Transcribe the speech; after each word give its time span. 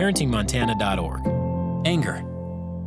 ParentingMontana.org. 0.00 1.86
Anger. 1.86 2.22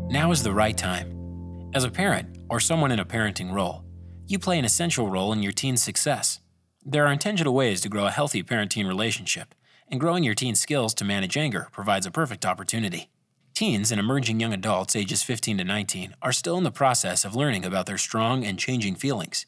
Now 0.10 0.32
is 0.32 0.42
the 0.42 0.52
right 0.52 0.76
time. 0.76 1.70
As 1.76 1.84
a 1.84 1.92
parent, 1.92 2.40
or 2.50 2.60
someone 2.60 2.92
in 2.92 2.98
a 2.98 3.06
parenting 3.06 3.54
role, 3.54 3.84
you 4.26 4.40
play 4.40 4.58
an 4.58 4.66
essential 4.66 5.08
role 5.08 5.32
in 5.32 5.44
your 5.44 5.52
teen's 5.52 5.84
success. 5.84 6.40
There 6.84 7.06
are 7.06 7.14
intentional 7.14 7.54
ways 7.54 7.82
to 7.82 7.90
grow 7.90 8.08
a 8.08 8.10
healthy 8.10 8.42
parent 8.42 8.72
teen 8.72 8.88
relationship, 8.88 9.54
and 9.90 10.00
growing 10.00 10.24
your 10.24 10.34
teen's 10.34 10.60
skills 10.60 10.96
to 10.96 11.06
manage 11.06 11.38
anger 11.38 11.68
provides 11.72 12.08
a 12.08 12.12
perfect 12.12 12.48
opportunity. 12.48 13.12
Teens 13.54 13.92
and 13.92 14.00
emerging 14.00 14.40
young 14.40 14.52
adults 14.52 14.96
ages 14.96 15.22
15 15.22 15.60
to 15.60 15.64
19 15.64 16.16
are 16.24 16.32
still 16.32 16.58
in 16.58 16.64
the 16.64 16.72
process 16.72 17.24
of 17.24 17.36
learning 17.36 17.64
about 17.64 17.86
their 17.86 18.00
strong 18.00 18.44
and 18.44 18.58
changing 18.58 18.96
feelings. 18.96 19.46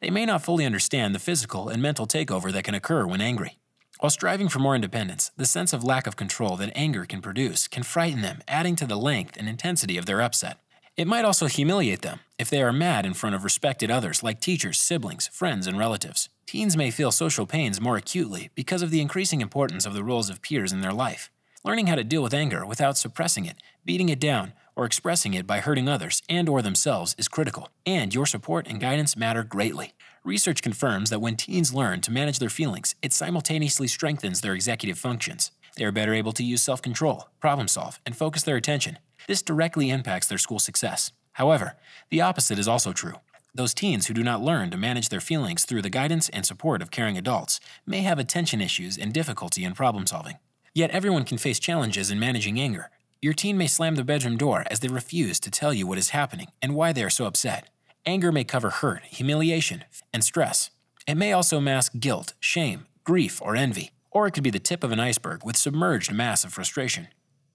They 0.00 0.08
may 0.08 0.24
not 0.24 0.42
fully 0.42 0.64
understand 0.64 1.14
the 1.14 1.18
physical 1.18 1.68
and 1.68 1.82
mental 1.82 2.06
takeover 2.06 2.50
that 2.52 2.64
can 2.64 2.74
occur 2.74 3.06
when 3.06 3.20
angry. 3.20 3.58
While 4.00 4.10
striving 4.10 4.48
for 4.48 4.58
more 4.58 4.74
independence, 4.74 5.30
the 5.36 5.46
sense 5.46 5.72
of 5.72 5.84
lack 5.84 6.06
of 6.06 6.16
control 6.16 6.56
that 6.56 6.72
anger 6.74 7.04
can 7.04 7.22
produce 7.22 7.68
can 7.68 7.84
frighten 7.84 8.22
them, 8.22 8.42
adding 8.48 8.76
to 8.76 8.86
the 8.86 8.96
length 8.96 9.36
and 9.36 9.48
intensity 9.48 9.96
of 9.96 10.06
their 10.06 10.20
upset. 10.20 10.58
It 10.96 11.06
might 11.06 11.24
also 11.24 11.46
humiliate 11.46 12.02
them 12.02 12.20
if 12.38 12.50
they 12.50 12.62
are 12.62 12.72
mad 12.72 13.06
in 13.06 13.14
front 13.14 13.34
of 13.34 13.44
respected 13.44 13.90
others 13.90 14.22
like 14.22 14.40
teachers, 14.40 14.78
siblings, 14.78 15.28
friends, 15.28 15.66
and 15.66 15.78
relatives. 15.78 16.28
Teens 16.46 16.76
may 16.76 16.90
feel 16.90 17.12
social 17.12 17.46
pains 17.46 17.80
more 17.80 17.96
acutely 17.96 18.50
because 18.54 18.82
of 18.82 18.90
the 18.90 19.00
increasing 19.00 19.40
importance 19.40 19.86
of 19.86 19.94
the 19.94 20.04
roles 20.04 20.28
of 20.28 20.42
peers 20.42 20.72
in 20.72 20.80
their 20.80 20.92
life. 20.92 21.30
Learning 21.64 21.86
how 21.86 21.94
to 21.94 22.04
deal 22.04 22.22
with 22.22 22.34
anger 22.34 22.66
without 22.66 22.98
suppressing 22.98 23.46
it, 23.46 23.56
beating 23.84 24.08
it 24.08 24.20
down, 24.20 24.52
or 24.76 24.84
expressing 24.84 25.34
it 25.34 25.46
by 25.46 25.60
hurting 25.60 25.88
others 25.88 26.22
and 26.28 26.48
or 26.48 26.62
themselves 26.62 27.14
is 27.16 27.28
critical, 27.28 27.70
and 27.86 28.14
your 28.14 28.26
support 28.26 28.66
and 28.68 28.80
guidance 28.80 29.16
matter 29.16 29.42
greatly. 29.44 29.94
Research 30.24 30.62
confirms 30.62 31.10
that 31.10 31.20
when 31.20 31.36
teens 31.36 31.74
learn 31.74 32.00
to 32.00 32.10
manage 32.10 32.38
their 32.38 32.48
feelings, 32.48 32.94
it 33.02 33.12
simultaneously 33.12 33.86
strengthens 33.86 34.40
their 34.40 34.54
executive 34.54 34.98
functions. 34.98 35.50
They 35.76 35.84
are 35.84 35.92
better 35.92 36.14
able 36.14 36.32
to 36.32 36.42
use 36.42 36.62
self 36.62 36.80
control, 36.80 37.28
problem 37.40 37.68
solve, 37.68 38.00
and 38.06 38.16
focus 38.16 38.42
their 38.42 38.56
attention. 38.56 38.98
This 39.28 39.42
directly 39.42 39.90
impacts 39.90 40.26
their 40.26 40.38
school 40.38 40.58
success. 40.58 41.12
However, 41.32 41.76
the 42.08 42.22
opposite 42.22 42.58
is 42.58 42.66
also 42.66 42.94
true. 42.94 43.20
Those 43.54 43.74
teens 43.74 44.06
who 44.06 44.14
do 44.14 44.22
not 44.22 44.40
learn 44.40 44.70
to 44.70 44.78
manage 44.78 45.10
their 45.10 45.20
feelings 45.20 45.66
through 45.66 45.82
the 45.82 45.90
guidance 45.90 46.30
and 46.30 46.46
support 46.46 46.80
of 46.80 46.90
caring 46.90 47.18
adults 47.18 47.60
may 47.86 48.00
have 48.00 48.18
attention 48.18 48.62
issues 48.62 48.96
and 48.96 49.12
difficulty 49.12 49.62
in 49.62 49.74
problem 49.74 50.06
solving. 50.06 50.38
Yet 50.74 50.90
everyone 50.90 51.24
can 51.24 51.36
face 51.36 51.58
challenges 51.58 52.10
in 52.10 52.18
managing 52.18 52.58
anger. 52.58 52.90
Your 53.20 53.34
teen 53.34 53.58
may 53.58 53.66
slam 53.66 53.94
the 53.96 54.04
bedroom 54.04 54.38
door 54.38 54.64
as 54.70 54.80
they 54.80 54.88
refuse 54.88 55.38
to 55.40 55.50
tell 55.50 55.74
you 55.74 55.86
what 55.86 55.98
is 55.98 56.10
happening 56.10 56.48
and 56.62 56.74
why 56.74 56.92
they 56.94 57.04
are 57.04 57.10
so 57.10 57.26
upset. 57.26 57.68
Anger 58.06 58.32
may 58.32 58.44
cover 58.44 58.68
hurt, 58.68 59.02
humiliation, 59.04 59.84
and 60.12 60.22
stress. 60.22 60.70
It 61.06 61.14
may 61.14 61.32
also 61.32 61.58
mask 61.58 61.92
guilt, 61.98 62.34
shame, 62.38 62.86
grief, 63.02 63.40
or 63.40 63.56
envy, 63.56 63.92
or 64.10 64.26
it 64.26 64.32
could 64.32 64.44
be 64.44 64.50
the 64.50 64.58
tip 64.58 64.84
of 64.84 64.92
an 64.92 65.00
iceberg 65.00 65.42
with 65.42 65.56
submerged 65.56 66.12
mass 66.12 66.44
of 66.44 66.52
frustration. 66.52 67.08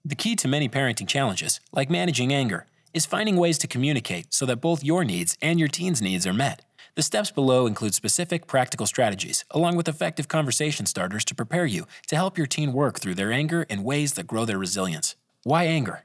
The 0.04 0.16
key 0.16 0.34
to 0.36 0.48
many 0.48 0.68
parenting 0.68 1.06
challenges, 1.06 1.60
like 1.72 1.88
managing 1.88 2.32
anger, 2.32 2.66
is 2.92 3.06
finding 3.06 3.36
ways 3.36 3.58
to 3.58 3.68
communicate 3.68 4.34
so 4.34 4.44
that 4.46 4.60
both 4.60 4.82
your 4.82 5.04
needs 5.04 5.38
and 5.40 5.60
your 5.60 5.68
teen's 5.68 6.02
needs 6.02 6.26
are 6.26 6.32
met. 6.32 6.62
The 6.96 7.02
steps 7.02 7.30
below 7.30 7.66
include 7.66 7.94
specific 7.94 8.48
practical 8.48 8.86
strategies, 8.86 9.44
along 9.52 9.76
with 9.76 9.86
effective 9.86 10.26
conversation 10.26 10.84
starters 10.84 11.24
to 11.26 11.34
prepare 11.36 11.66
you 11.66 11.86
to 12.08 12.16
help 12.16 12.36
your 12.36 12.48
teen 12.48 12.72
work 12.72 12.98
through 12.98 13.14
their 13.14 13.30
anger 13.30 13.62
in 13.62 13.84
ways 13.84 14.14
that 14.14 14.26
grow 14.26 14.44
their 14.44 14.58
resilience. 14.58 15.14
Why 15.44 15.64
anger? 15.66 16.02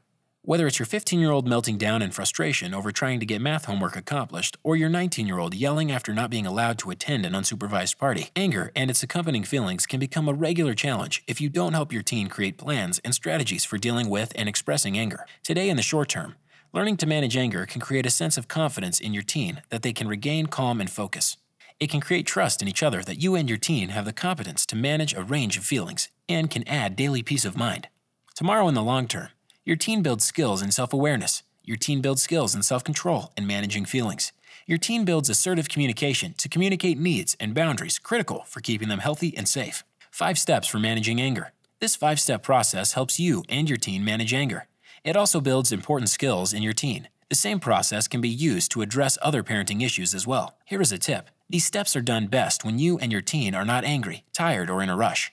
Whether 0.47 0.67
it's 0.67 0.77
your 0.77 0.85
15 0.85 1.19
year 1.19 1.31
old 1.31 1.47
melting 1.47 1.79
down 1.79 2.03
in 2.03 2.11
frustration 2.11 2.75
over 2.75 2.91
trying 2.91 3.19
to 3.19 3.25
get 3.25 3.41
math 3.41 3.65
homework 3.65 3.95
accomplished, 3.95 4.57
or 4.61 4.75
your 4.75 4.89
19 4.89 5.25
year 5.25 5.39
old 5.39 5.55
yelling 5.55 5.91
after 5.91 6.13
not 6.13 6.29
being 6.29 6.45
allowed 6.45 6.77
to 6.77 6.91
attend 6.91 7.25
an 7.25 7.33
unsupervised 7.33 7.97
party, 7.97 8.29
anger 8.35 8.71
and 8.75 8.91
its 8.91 9.01
accompanying 9.01 9.43
feelings 9.43 9.87
can 9.87 9.99
become 9.99 10.29
a 10.29 10.33
regular 10.33 10.75
challenge 10.75 11.23
if 11.25 11.41
you 11.41 11.49
don't 11.49 11.73
help 11.73 11.91
your 11.91 12.03
teen 12.03 12.27
create 12.27 12.59
plans 12.59 13.01
and 13.03 13.15
strategies 13.15 13.65
for 13.65 13.79
dealing 13.79 14.07
with 14.07 14.33
and 14.35 14.47
expressing 14.47 14.99
anger. 14.99 15.25
Today, 15.41 15.67
in 15.67 15.77
the 15.77 15.81
short 15.81 16.09
term, 16.09 16.35
learning 16.71 16.97
to 16.97 17.07
manage 17.07 17.35
anger 17.35 17.65
can 17.65 17.81
create 17.81 18.05
a 18.05 18.11
sense 18.11 18.37
of 18.37 18.47
confidence 18.47 18.99
in 18.99 19.15
your 19.15 19.23
teen 19.23 19.63
that 19.71 19.81
they 19.81 19.93
can 19.93 20.07
regain 20.07 20.45
calm 20.45 20.79
and 20.79 20.91
focus. 20.91 21.37
It 21.79 21.89
can 21.89 22.01
create 22.01 22.27
trust 22.27 22.61
in 22.61 22.67
each 22.67 22.83
other 22.83 23.01
that 23.01 23.19
you 23.19 23.33
and 23.33 23.49
your 23.49 23.57
teen 23.57 23.89
have 23.89 24.05
the 24.05 24.13
competence 24.13 24.67
to 24.67 24.75
manage 24.75 25.15
a 25.15 25.23
range 25.23 25.57
of 25.57 25.65
feelings 25.65 26.09
and 26.29 26.51
can 26.51 26.67
add 26.67 26.95
daily 26.95 27.23
peace 27.23 27.45
of 27.45 27.57
mind. 27.57 27.87
Tomorrow, 28.35 28.67
in 28.67 28.75
the 28.75 28.83
long 28.83 29.07
term, 29.07 29.29
your 29.65 29.75
teen 29.75 30.03
builds 30.03 30.23
skills 30.23 30.61
in 30.61 30.71
self 30.71 30.93
awareness. 30.93 31.41
Your 31.63 31.77
teen 31.77 31.99
builds 31.99 32.21
skills 32.21 32.53
in 32.53 32.61
self 32.61 32.83
control 32.83 33.31
and 33.35 33.47
managing 33.47 33.85
feelings. 33.85 34.31
Your 34.67 34.77
teen 34.77 35.05
builds 35.05 35.29
assertive 35.29 35.69
communication 35.69 36.33
to 36.37 36.47
communicate 36.47 36.99
needs 36.99 37.35
and 37.39 37.55
boundaries 37.55 37.99
critical 37.99 38.43
for 38.47 38.61
keeping 38.61 38.89
them 38.89 38.99
healthy 38.99 39.35
and 39.35 39.47
safe. 39.47 39.83
Five 40.11 40.37
steps 40.37 40.67
for 40.67 40.77
managing 40.77 41.19
anger. 41.19 41.51
This 41.79 41.95
five 41.95 42.19
step 42.19 42.43
process 42.43 42.93
helps 42.93 43.19
you 43.19 43.43
and 43.49 43.67
your 43.67 43.77
teen 43.77 44.05
manage 44.05 44.33
anger. 44.33 44.67
It 45.03 45.17
also 45.17 45.41
builds 45.41 45.71
important 45.71 46.09
skills 46.09 46.53
in 46.53 46.61
your 46.61 46.73
teen. 46.73 47.09
The 47.29 47.35
same 47.35 47.59
process 47.59 48.07
can 48.07 48.21
be 48.21 48.29
used 48.29 48.71
to 48.71 48.83
address 48.83 49.17
other 49.21 49.41
parenting 49.41 49.83
issues 49.83 50.13
as 50.13 50.27
well. 50.27 50.57
Here 50.65 50.81
is 50.81 50.91
a 50.91 50.99
tip 50.99 51.29
these 51.49 51.65
steps 51.65 51.95
are 51.95 52.01
done 52.01 52.27
best 52.27 52.63
when 52.63 52.79
you 52.79 52.97
and 52.99 53.11
your 53.11 53.21
teen 53.21 53.53
are 53.53 53.65
not 53.65 53.83
angry, 53.83 54.23
tired, 54.33 54.69
or 54.69 54.81
in 54.81 54.89
a 54.89 54.95
rush. 54.95 55.31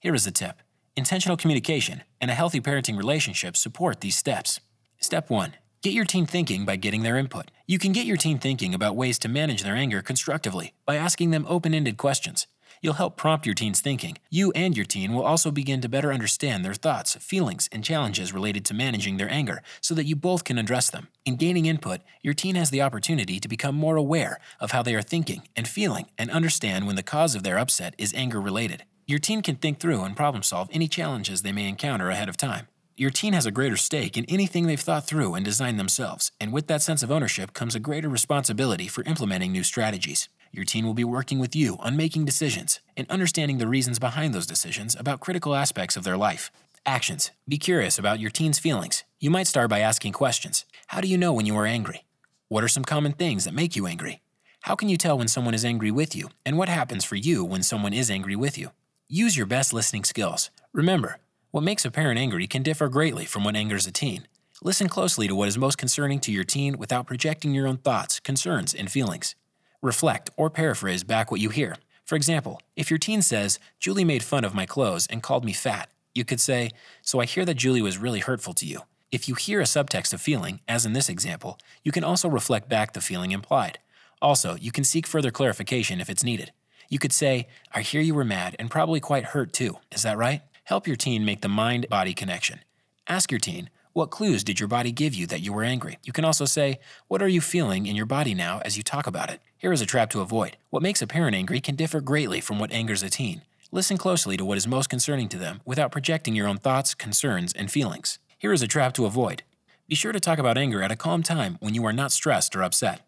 Here 0.00 0.14
is 0.14 0.26
a 0.26 0.30
tip 0.30 0.56
Intentional 0.98 1.36
communication 1.36 2.02
and 2.20 2.28
a 2.28 2.34
healthy 2.34 2.60
parenting 2.60 2.98
relationship 2.98 3.56
support 3.56 4.00
these 4.00 4.16
steps. 4.16 4.58
Step 4.98 5.30
1 5.30 5.54
Get 5.80 5.92
your 5.92 6.04
teen 6.04 6.26
thinking 6.26 6.64
by 6.64 6.74
getting 6.74 7.04
their 7.04 7.16
input. 7.16 7.52
You 7.68 7.78
can 7.78 7.92
get 7.92 8.04
your 8.04 8.16
teen 8.16 8.40
thinking 8.40 8.74
about 8.74 8.96
ways 8.96 9.16
to 9.20 9.28
manage 9.28 9.62
their 9.62 9.76
anger 9.76 10.02
constructively 10.02 10.74
by 10.84 10.96
asking 10.96 11.30
them 11.30 11.46
open 11.48 11.72
ended 11.72 11.98
questions. 11.98 12.48
You'll 12.82 12.94
help 12.94 13.16
prompt 13.16 13.46
your 13.46 13.54
teen's 13.54 13.80
thinking. 13.80 14.18
You 14.28 14.50
and 14.56 14.76
your 14.76 14.86
teen 14.86 15.12
will 15.12 15.22
also 15.22 15.52
begin 15.52 15.80
to 15.82 15.88
better 15.88 16.12
understand 16.12 16.64
their 16.64 16.74
thoughts, 16.74 17.14
feelings, 17.14 17.68
and 17.70 17.84
challenges 17.84 18.34
related 18.34 18.64
to 18.64 18.74
managing 18.74 19.18
their 19.18 19.30
anger 19.30 19.62
so 19.80 19.94
that 19.94 20.06
you 20.06 20.16
both 20.16 20.42
can 20.42 20.58
address 20.58 20.90
them. 20.90 21.06
In 21.24 21.36
gaining 21.36 21.66
input, 21.66 22.00
your 22.22 22.34
teen 22.34 22.56
has 22.56 22.70
the 22.70 22.82
opportunity 22.82 23.38
to 23.38 23.46
become 23.46 23.76
more 23.76 23.94
aware 23.94 24.40
of 24.58 24.72
how 24.72 24.82
they 24.82 24.96
are 24.96 25.02
thinking 25.02 25.42
and 25.54 25.68
feeling 25.68 26.06
and 26.18 26.28
understand 26.32 26.88
when 26.88 26.96
the 26.96 27.04
cause 27.04 27.36
of 27.36 27.44
their 27.44 27.56
upset 27.56 27.94
is 27.98 28.12
anger 28.14 28.40
related. 28.40 28.82
Your 29.08 29.18
teen 29.18 29.40
can 29.40 29.56
think 29.56 29.80
through 29.80 30.04
and 30.04 30.14
problem 30.14 30.42
solve 30.42 30.68
any 30.70 30.86
challenges 30.86 31.40
they 31.40 31.50
may 31.50 31.66
encounter 31.66 32.10
ahead 32.10 32.28
of 32.28 32.36
time. 32.36 32.68
Your 32.94 33.08
teen 33.08 33.32
has 33.32 33.46
a 33.46 33.50
greater 33.50 33.78
stake 33.78 34.18
in 34.18 34.26
anything 34.26 34.66
they've 34.66 34.78
thought 34.78 35.06
through 35.06 35.32
and 35.32 35.42
designed 35.42 35.80
themselves, 35.80 36.30
and 36.38 36.52
with 36.52 36.66
that 36.66 36.82
sense 36.82 37.02
of 37.02 37.10
ownership 37.10 37.54
comes 37.54 37.74
a 37.74 37.80
greater 37.80 38.10
responsibility 38.10 38.86
for 38.86 39.02
implementing 39.04 39.50
new 39.50 39.62
strategies. 39.62 40.28
Your 40.52 40.66
teen 40.66 40.84
will 40.84 40.92
be 40.92 41.04
working 41.04 41.38
with 41.38 41.56
you 41.56 41.78
on 41.80 41.96
making 41.96 42.26
decisions 42.26 42.80
and 42.98 43.10
understanding 43.10 43.56
the 43.56 43.66
reasons 43.66 43.98
behind 43.98 44.34
those 44.34 44.46
decisions 44.46 44.94
about 44.94 45.20
critical 45.20 45.54
aspects 45.54 45.96
of 45.96 46.04
their 46.04 46.18
life. 46.18 46.50
Actions. 46.84 47.30
Be 47.48 47.56
curious 47.56 47.98
about 47.98 48.20
your 48.20 48.30
teen's 48.30 48.58
feelings. 48.58 49.04
You 49.20 49.30
might 49.30 49.46
start 49.46 49.70
by 49.70 49.78
asking 49.78 50.12
questions 50.12 50.66
How 50.88 51.00
do 51.00 51.08
you 51.08 51.16
know 51.16 51.32
when 51.32 51.46
you 51.46 51.56
are 51.56 51.64
angry? 51.64 52.04
What 52.48 52.62
are 52.62 52.68
some 52.68 52.84
common 52.84 53.12
things 53.12 53.46
that 53.46 53.54
make 53.54 53.74
you 53.74 53.86
angry? 53.86 54.20
How 54.62 54.74
can 54.74 54.90
you 54.90 54.98
tell 54.98 55.16
when 55.16 55.28
someone 55.28 55.54
is 55.54 55.64
angry 55.64 55.90
with 55.90 56.14
you? 56.14 56.28
And 56.44 56.58
what 56.58 56.68
happens 56.68 57.06
for 57.06 57.16
you 57.16 57.42
when 57.42 57.62
someone 57.62 57.94
is 57.94 58.10
angry 58.10 58.36
with 58.36 58.58
you? 58.58 58.70
Use 59.10 59.38
your 59.38 59.46
best 59.46 59.72
listening 59.72 60.04
skills. 60.04 60.50
Remember, 60.74 61.16
what 61.50 61.64
makes 61.64 61.86
a 61.86 61.90
parent 61.90 62.18
angry 62.18 62.46
can 62.46 62.62
differ 62.62 62.90
greatly 62.90 63.24
from 63.24 63.42
what 63.42 63.56
angers 63.56 63.86
a 63.86 63.90
teen. 63.90 64.28
Listen 64.62 64.86
closely 64.86 65.26
to 65.26 65.34
what 65.34 65.48
is 65.48 65.56
most 65.56 65.78
concerning 65.78 66.20
to 66.20 66.30
your 66.30 66.44
teen 66.44 66.76
without 66.76 67.06
projecting 67.06 67.54
your 67.54 67.66
own 67.66 67.78
thoughts, 67.78 68.20
concerns, 68.20 68.74
and 68.74 68.92
feelings. 68.92 69.34
Reflect 69.80 70.28
or 70.36 70.50
paraphrase 70.50 71.04
back 71.04 71.30
what 71.30 71.40
you 71.40 71.48
hear. 71.48 71.78
For 72.04 72.16
example, 72.16 72.60
if 72.76 72.90
your 72.90 72.98
teen 72.98 73.22
says, 73.22 73.58
Julie 73.80 74.04
made 74.04 74.22
fun 74.22 74.44
of 74.44 74.54
my 74.54 74.66
clothes 74.66 75.06
and 75.06 75.22
called 75.22 75.42
me 75.42 75.54
fat, 75.54 75.88
you 76.14 76.26
could 76.26 76.38
say, 76.38 76.70
So 77.00 77.18
I 77.18 77.24
hear 77.24 77.46
that 77.46 77.54
Julie 77.54 77.80
was 77.80 77.96
really 77.96 78.20
hurtful 78.20 78.52
to 78.52 78.66
you. 78.66 78.82
If 79.10 79.26
you 79.26 79.36
hear 79.36 79.60
a 79.62 79.64
subtext 79.64 80.12
of 80.12 80.20
feeling, 80.20 80.60
as 80.68 80.84
in 80.84 80.92
this 80.92 81.08
example, 81.08 81.58
you 81.82 81.92
can 81.92 82.04
also 82.04 82.28
reflect 82.28 82.68
back 82.68 82.92
the 82.92 83.00
feeling 83.00 83.30
implied. 83.30 83.78
Also, 84.20 84.56
you 84.56 84.70
can 84.70 84.84
seek 84.84 85.06
further 85.06 85.30
clarification 85.30 85.98
if 85.98 86.10
it's 86.10 86.22
needed. 86.22 86.52
You 86.88 86.98
could 86.98 87.12
say, 87.12 87.48
I 87.72 87.82
hear 87.82 88.00
you 88.00 88.14
were 88.14 88.24
mad 88.24 88.56
and 88.58 88.70
probably 88.70 89.00
quite 89.00 89.24
hurt 89.26 89.52
too. 89.52 89.78
Is 89.92 90.02
that 90.02 90.16
right? 90.16 90.42
Help 90.64 90.86
your 90.86 90.96
teen 90.96 91.24
make 91.24 91.42
the 91.42 91.48
mind 91.48 91.88
body 91.88 92.14
connection. 92.14 92.60
Ask 93.06 93.30
your 93.30 93.40
teen, 93.40 93.70
what 93.92 94.10
clues 94.10 94.44
did 94.44 94.60
your 94.60 94.68
body 94.68 94.92
give 94.92 95.14
you 95.14 95.26
that 95.26 95.40
you 95.40 95.52
were 95.52 95.64
angry? 95.64 95.98
You 96.04 96.12
can 96.12 96.24
also 96.24 96.44
say, 96.44 96.78
What 97.08 97.20
are 97.20 97.28
you 97.28 97.40
feeling 97.40 97.86
in 97.86 97.96
your 97.96 98.06
body 98.06 98.32
now 98.32 98.60
as 98.64 98.76
you 98.76 98.82
talk 98.82 99.06
about 99.06 99.30
it? 99.30 99.40
Here 99.56 99.72
is 99.72 99.80
a 99.80 99.86
trap 99.86 100.08
to 100.10 100.20
avoid. 100.20 100.56
What 100.70 100.82
makes 100.82 101.02
a 101.02 101.06
parent 101.06 101.34
angry 101.34 101.60
can 101.60 101.74
differ 101.74 102.00
greatly 102.00 102.40
from 102.40 102.58
what 102.58 102.70
angers 102.70 103.02
a 103.02 103.10
teen. 103.10 103.42
Listen 103.72 103.98
closely 103.98 104.36
to 104.36 104.44
what 104.44 104.56
is 104.56 104.66
most 104.66 104.88
concerning 104.88 105.28
to 105.30 105.36
them 105.36 105.60
without 105.64 105.92
projecting 105.92 106.34
your 106.34 106.46
own 106.46 106.58
thoughts, 106.58 106.94
concerns, 106.94 107.52
and 107.52 107.70
feelings. 107.70 108.18
Here 108.38 108.52
is 108.52 108.62
a 108.62 108.68
trap 108.68 108.94
to 108.94 109.04
avoid. 109.04 109.42
Be 109.88 109.94
sure 109.94 110.12
to 110.12 110.20
talk 110.20 110.38
about 110.38 110.56
anger 110.56 110.82
at 110.82 110.92
a 110.92 110.96
calm 110.96 111.22
time 111.22 111.56
when 111.60 111.74
you 111.74 111.84
are 111.84 111.92
not 111.92 112.12
stressed 112.12 112.54
or 112.54 112.62
upset. 112.62 113.00